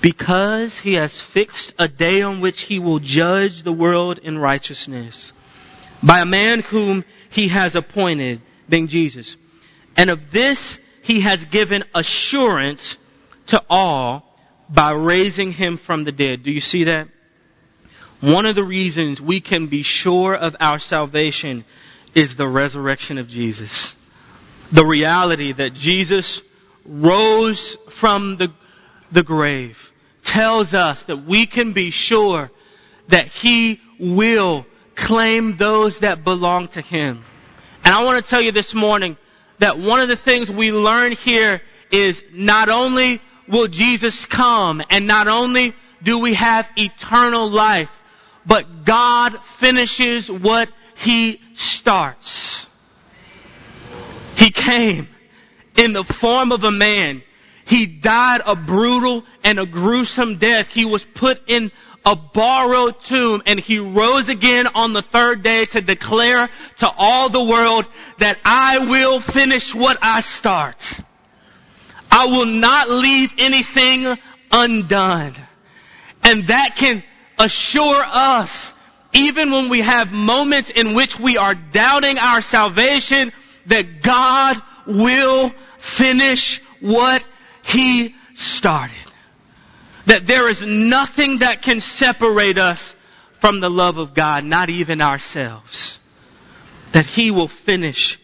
because 0.00 0.78
he 0.78 0.94
has 0.94 1.20
fixed 1.20 1.74
a 1.78 1.86
day 1.86 2.22
on 2.22 2.40
which 2.40 2.62
he 2.62 2.78
will 2.78 2.98
judge 2.98 3.62
the 3.62 3.72
world 3.72 4.18
in 4.18 4.38
righteousness 4.38 5.32
by 6.02 6.20
a 6.20 6.26
man 6.26 6.60
whom 6.60 7.04
he 7.28 7.48
has 7.48 7.74
appointed, 7.74 8.40
being 8.68 8.88
Jesus. 8.88 9.36
And 9.96 10.10
of 10.10 10.30
this 10.30 10.80
he 11.02 11.20
has 11.20 11.44
given 11.44 11.84
assurance 11.94 12.96
to 13.50 13.62
all 13.70 14.24
by 14.68 14.92
raising 14.92 15.52
him 15.52 15.76
from 15.76 16.04
the 16.04 16.12
dead. 16.12 16.42
Do 16.42 16.50
you 16.50 16.60
see 16.60 16.84
that? 16.84 17.08
One 18.20 18.46
of 18.46 18.54
the 18.54 18.64
reasons 18.64 19.20
we 19.20 19.40
can 19.40 19.66
be 19.66 19.82
sure 19.82 20.34
of 20.34 20.56
our 20.60 20.78
salvation 20.78 21.64
is 22.14 22.36
the 22.36 22.46
resurrection 22.46 23.18
of 23.18 23.28
Jesus. 23.28 23.96
The 24.72 24.84
reality 24.84 25.52
that 25.52 25.74
Jesus 25.74 26.42
rose 26.84 27.76
from 27.88 28.36
the, 28.36 28.52
the 29.10 29.22
grave 29.22 29.92
tells 30.22 30.74
us 30.74 31.04
that 31.04 31.24
we 31.24 31.46
can 31.46 31.72
be 31.72 31.90
sure 31.90 32.50
that 33.08 33.28
He 33.28 33.80
will 33.98 34.66
claim 34.94 35.56
those 35.56 36.00
that 36.00 36.24
belong 36.24 36.68
to 36.68 36.80
Him. 36.80 37.24
And 37.84 37.94
I 37.94 38.04
want 38.04 38.22
to 38.22 38.28
tell 38.28 38.40
you 38.40 38.52
this 38.52 38.74
morning 38.74 39.16
that 39.58 39.78
one 39.78 40.00
of 40.00 40.08
the 40.08 40.16
things 40.16 40.50
we 40.50 40.72
learn 40.72 41.12
here 41.12 41.62
is 41.90 42.22
not 42.32 42.68
only 42.68 43.20
will 43.50 43.66
Jesus 43.66 44.26
come 44.26 44.82
and 44.90 45.06
not 45.06 45.28
only 45.28 45.74
do 46.02 46.18
we 46.18 46.34
have 46.34 46.68
eternal 46.76 47.50
life, 47.50 47.94
but 48.46 48.84
God 48.84 49.44
finishes 49.44 50.30
what 50.30 50.70
He 50.96 51.40
starts. 51.54 52.66
He 54.36 54.50
came 54.50 55.08
in 55.76 55.92
the 55.92 56.04
form 56.04 56.52
of 56.52 56.64
a 56.64 56.70
man. 56.70 57.22
He 57.66 57.86
died 57.86 58.40
a 58.44 58.56
brutal 58.56 59.24
and 59.44 59.60
a 59.60 59.66
gruesome 59.66 60.38
death. 60.38 60.72
He 60.72 60.84
was 60.84 61.04
put 61.04 61.48
in 61.48 61.70
a 62.04 62.16
borrowed 62.16 63.00
tomb 63.00 63.42
and 63.46 63.60
he 63.60 63.78
rose 63.78 64.28
again 64.28 64.66
on 64.68 64.92
the 64.92 65.02
third 65.02 65.42
day 65.42 65.66
to 65.66 65.80
declare 65.80 66.48
to 66.78 66.90
all 66.96 67.28
the 67.28 67.44
world 67.44 67.86
that 68.18 68.38
I 68.44 68.78
will 68.78 69.20
finish 69.20 69.74
what 69.74 69.98
I 70.00 70.20
start. 70.20 71.00
I 72.10 72.26
will 72.26 72.46
not 72.46 72.90
leave 72.90 73.32
anything 73.38 74.18
undone. 74.50 75.34
And 76.22 76.46
that 76.48 76.76
can 76.76 77.02
assure 77.38 78.02
us, 78.04 78.74
even 79.12 79.50
when 79.50 79.68
we 79.68 79.80
have 79.80 80.12
moments 80.12 80.70
in 80.70 80.94
which 80.94 81.18
we 81.18 81.36
are 81.36 81.54
doubting 81.54 82.18
our 82.18 82.40
salvation, 82.40 83.32
that 83.66 84.02
God 84.02 84.60
will 84.86 85.52
finish 85.78 86.60
what 86.80 87.24
He 87.62 88.14
started. 88.34 88.96
That 90.06 90.26
there 90.26 90.48
is 90.48 90.64
nothing 90.64 91.38
that 91.38 91.62
can 91.62 91.80
separate 91.80 92.58
us 92.58 92.94
from 93.34 93.60
the 93.60 93.70
love 93.70 93.98
of 93.98 94.14
God, 94.14 94.44
not 94.44 94.68
even 94.68 95.00
ourselves. 95.00 95.98
That 96.92 97.06
He 97.06 97.30
will 97.30 97.48
finish 97.48 98.18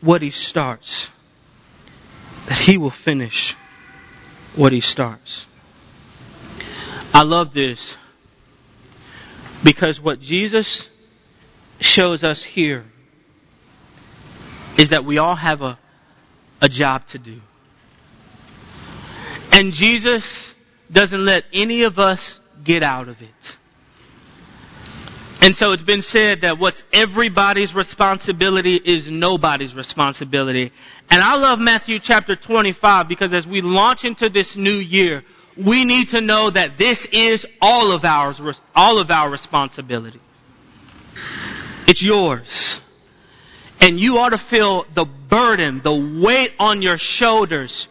what 0.00 0.20
He 0.22 0.30
starts. 0.30 1.10
That 2.46 2.58
He 2.58 2.78
will 2.78 2.90
finish 2.90 3.56
what 4.56 4.72
He 4.72 4.80
starts. 4.80 5.46
I 7.12 7.22
love 7.22 7.54
this 7.54 7.96
because 9.62 10.00
what 10.00 10.20
Jesus 10.20 10.88
shows 11.80 12.24
us 12.24 12.42
here 12.42 12.84
is 14.76 14.90
that 14.90 15.04
we 15.04 15.18
all 15.18 15.34
have 15.34 15.62
a, 15.62 15.78
a 16.60 16.68
job 16.68 17.06
to 17.08 17.18
do. 17.18 17.40
And 19.52 19.72
Jesus 19.72 20.54
doesn't 20.90 21.24
let 21.24 21.44
any 21.52 21.84
of 21.84 21.98
us 21.98 22.40
get 22.62 22.82
out 22.82 23.08
of 23.08 23.22
it. 23.22 23.43
And 25.44 25.54
so 25.54 25.72
it's 25.72 25.82
been 25.82 26.00
said 26.00 26.40
that 26.40 26.58
what's 26.58 26.82
everybody's 26.90 27.74
responsibility 27.74 28.76
is 28.76 29.10
nobody's 29.10 29.74
responsibility. 29.74 30.72
And 31.10 31.20
I 31.20 31.36
love 31.36 31.60
Matthew 31.60 31.98
chapter 31.98 32.34
25 32.34 33.08
because 33.08 33.34
as 33.34 33.46
we 33.46 33.60
launch 33.60 34.06
into 34.06 34.30
this 34.30 34.56
new 34.56 34.72
year, 34.72 35.22
we 35.54 35.84
need 35.84 36.08
to 36.08 36.22
know 36.22 36.48
that 36.48 36.78
this 36.78 37.04
is 37.12 37.46
all 37.60 37.92
of 37.92 38.06
ours, 38.06 38.40
all 38.74 38.98
of 38.98 39.10
our 39.10 39.28
responsibilities. 39.28 40.22
It's 41.86 42.02
yours. 42.02 42.80
And 43.82 44.00
you 44.00 44.16
ought 44.20 44.30
to 44.30 44.38
feel 44.38 44.86
the 44.94 45.04
burden, 45.04 45.82
the 45.82 46.22
weight 46.22 46.54
on 46.58 46.80
your 46.80 46.96
shoulders 46.96 47.90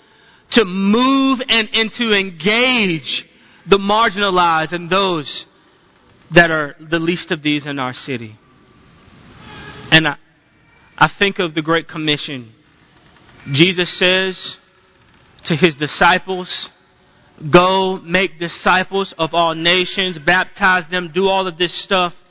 to 0.53 0.65
move 0.65 1.43
and, 1.49 1.69
and 1.75 1.91
to 1.91 2.13
engage 2.13 3.29
the 3.67 3.77
marginalized 3.77 4.73
and 4.73 4.89
those 4.89 5.45
that 6.34 6.51
are 6.51 6.75
the 6.79 6.99
least 6.99 7.31
of 7.31 7.41
these 7.41 7.65
in 7.65 7.79
our 7.79 7.93
city. 7.93 8.36
And 9.91 10.07
I, 10.07 10.15
I 10.97 11.07
think 11.07 11.39
of 11.39 11.53
the 11.53 11.61
Great 11.61 11.88
Commission. 11.88 12.51
Jesus 13.51 13.89
says 13.89 14.57
to 15.45 15.55
his 15.55 15.75
disciples, 15.75 16.71
go 17.49 17.99
make 18.03 18.39
disciples 18.39 19.11
of 19.13 19.36
all 19.36 19.53
nations, 19.53 20.17
baptize 20.17 20.88
them, 20.88 21.09
do 21.09 21.29
all 21.29 21.47
of 21.47 21.57
this 21.57 21.73
stuff. 21.73 22.21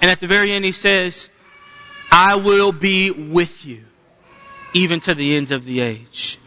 And 0.00 0.10
at 0.10 0.20
the 0.20 0.28
very 0.28 0.52
end 0.52 0.64
he 0.64 0.72
says, 0.72 1.28
I 2.12 2.36
will 2.36 2.72
be 2.72 3.10
with 3.10 3.66
you 3.66 3.84
even 4.72 5.00
to 5.00 5.14
the 5.14 5.36
ends 5.36 5.50
of 5.50 5.64
the 5.64 5.80
age. 5.80 6.38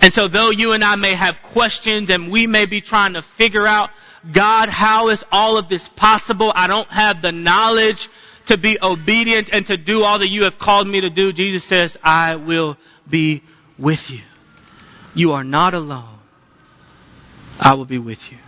And 0.00 0.12
so 0.12 0.28
though 0.28 0.50
you 0.50 0.72
and 0.72 0.84
I 0.84 0.94
may 0.94 1.14
have 1.14 1.42
questions 1.42 2.10
and 2.10 2.30
we 2.30 2.46
may 2.46 2.66
be 2.66 2.80
trying 2.80 3.14
to 3.14 3.22
figure 3.22 3.66
out 3.66 3.90
God, 4.30 4.68
how 4.68 5.08
is 5.08 5.24
all 5.30 5.58
of 5.58 5.68
this 5.68 5.88
possible? 5.88 6.52
I 6.54 6.66
don't 6.66 6.88
have 6.90 7.22
the 7.22 7.32
knowledge 7.32 8.08
to 8.46 8.56
be 8.56 8.78
obedient 8.82 9.50
and 9.52 9.66
to 9.66 9.76
do 9.76 10.02
all 10.02 10.18
that 10.18 10.28
you 10.28 10.44
have 10.44 10.58
called 10.58 10.86
me 10.86 11.02
to 11.02 11.10
do. 11.10 11.32
Jesus 11.32 11.64
says, 11.64 11.96
I 12.02 12.36
will 12.36 12.76
be 13.08 13.42
with 13.78 14.10
you. 14.10 14.20
You 15.14 15.32
are 15.32 15.44
not 15.44 15.74
alone. 15.74 16.18
I 17.60 17.74
will 17.74 17.84
be 17.84 17.98
with 17.98 18.30
you. 18.32 18.38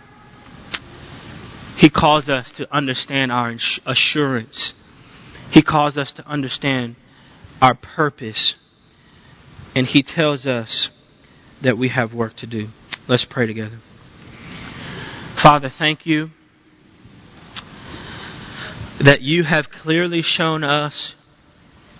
He 1.77 1.89
calls 1.89 2.29
us 2.29 2.51
to 2.53 2.73
understand 2.73 3.31
our 3.31 3.55
assurance. 3.85 4.73
He 5.51 5.61
calls 5.61 5.97
us 5.97 6.13
to 6.13 6.27
understand 6.27 6.95
our 7.61 7.73
purpose. 7.73 8.55
And 9.75 9.85
He 9.85 10.03
tells 10.03 10.47
us 10.47 10.89
that 11.61 11.77
we 11.77 11.89
have 11.89 12.13
work 12.13 12.35
to 12.37 12.47
do. 12.47 12.69
Let's 13.07 13.25
pray 13.25 13.47
together. 13.47 13.77
Father, 15.41 15.69
thank 15.69 16.05
you 16.05 16.29
that 18.99 19.21
you 19.23 19.43
have 19.43 19.71
clearly 19.71 20.21
shown 20.21 20.63
us 20.63 21.15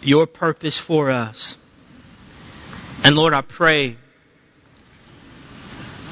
your 0.04 0.28
purpose 0.28 0.78
for 0.78 1.10
us. 1.10 1.58
And 3.04 3.16
Lord, 3.16 3.34
I 3.34 3.42
pray 3.42 3.98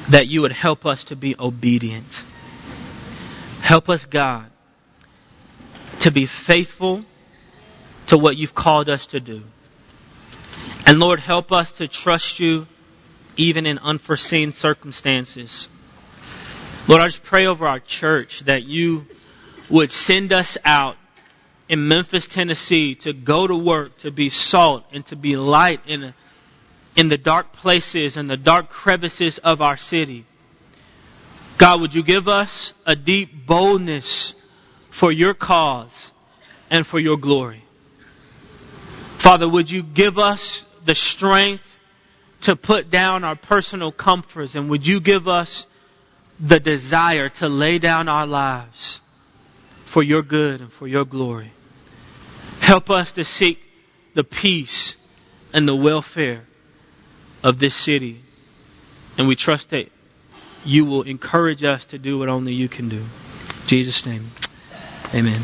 that 0.09 0.25
you 0.25 0.41
would 0.41 0.51
help 0.51 0.87
us 0.87 1.03
to 1.03 1.15
be 1.15 1.35
obedient. 1.39 2.25
Help 3.61 3.89
us, 3.89 4.05
God, 4.05 4.49
to 5.99 6.09
be 6.09 6.25
faithful 6.25 7.05
to 8.07 8.17
what 8.17 8.37
you've 8.37 8.55
called 8.55 8.89
us 8.89 9.05
to 9.05 9.19
do. 9.19 9.43
And 10.87 10.99
Lord, 10.99 11.19
help 11.19 11.51
us 11.51 11.73
to 11.73 11.87
trust 11.87 12.39
you 12.39 12.65
even 13.37 13.67
in 13.67 13.77
unforeseen 13.77 14.51
circumstances. 14.51 15.69
Lord, 16.89 17.03
I 17.03 17.05
just 17.05 17.21
pray 17.21 17.45
over 17.45 17.67
our 17.67 17.79
church 17.79 18.39
that 18.45 18.63
you 18.63 19.05
would 19.69 19.91
send 19.91 20.33
us 20.33 20.57
out 20.65 20.97
in 21.67 21.87
Memphis, 21.87 22.25
Tennessee 22.25 22.95
to 22.95 23.13
go 23.13 23.45
to 23.45 23.55
work, 23.55 23.99
to 23.99 24.09
be 24.09 24.29
salt, 24.29 24.85
and 24.91 25.05
to 25.05 25.15
be 25.15 25.37
light 25.37 25.81
in, 25.85 26.15
in 26.95 27.07
the 27.07 27.17
dark 27.19 27.53
places 27.53 28.17
and 28.17 28.27
the 28.27 28.37
dark 28.37 28.71
crevices 28.71 29.37
of 29.37 29.61
our 29.61 29.77
city. 29.77 30.25
God, 31.59 31.79
would 31.81 31.93
you 31.93 32.01
give 32.01 32.27
us 32.27 32.73
a 32.87 32.95
deep 32.95 33.45
boldness 33.45 34.33
for 34.89 35.11
your 35.11 35.35
cause 35.35 36.11
and 36.71 36.87
for 36.87 36.97
your 36.97 37.17
glory? 37.17 37.63
Father, 39.19 39.47
would 39.47 39.69
you 39.69 39.83
give 39.83 40.17
us 40.17 40.65
the 40.85 40.95
strength 40.95 41.77
to 42.41 42.55
put 42.55 42.89
down 42.89 43.23
our 43.23 43.35
personal 43.35 43.91
comforts 43.91 44.55
and 44.55 44.71
would 44.71 44.87
you 44.87 44.99
give 44.99 45.27
us 45.27 45.67
the 46.39 46.59
desire 46.59 47.29
to 47.29 47.49
lay 47.49 47.79
down 47.79 48.07
our 48.07 48.25
lives 48.25 49.01
for 49.85 50.01
your 50.01 50.21
good 50.21 50.61
and 50.61 50.71
for 50.71 50.87
your 50.87 51.05
glory. 51.05 51.51
Help 52.59 52.89
us 52.89 53.13
to 53.13 53.25
seek 53.25 53.59
the 54.13 54.23
peace 54.23 54.95
and 55.53 55.67
the 55.67 55.75
welfare 55.75 56.43
of 57.43 57.59
this 57.59 57.75
city. 57.75 58.21
And 59.17 59.27
we 59.27 59.35
trust 59.35 59.69
that 59.69 59.89
you 60.63 60.85
will 60.85 61.03
encourage 61.03 61.63
us 61.63 61.85
to 61.85 61.97
do 61.97 62.19
what 62.19 62.29
only 62.29 62.53
you 62.53 62.69
can 62.69 62.89
do. 62.89 62.97
In 62.97 63.67
Jesus' 63.67 64.05
name, 64.05 64.29
amen. 65.13 65.41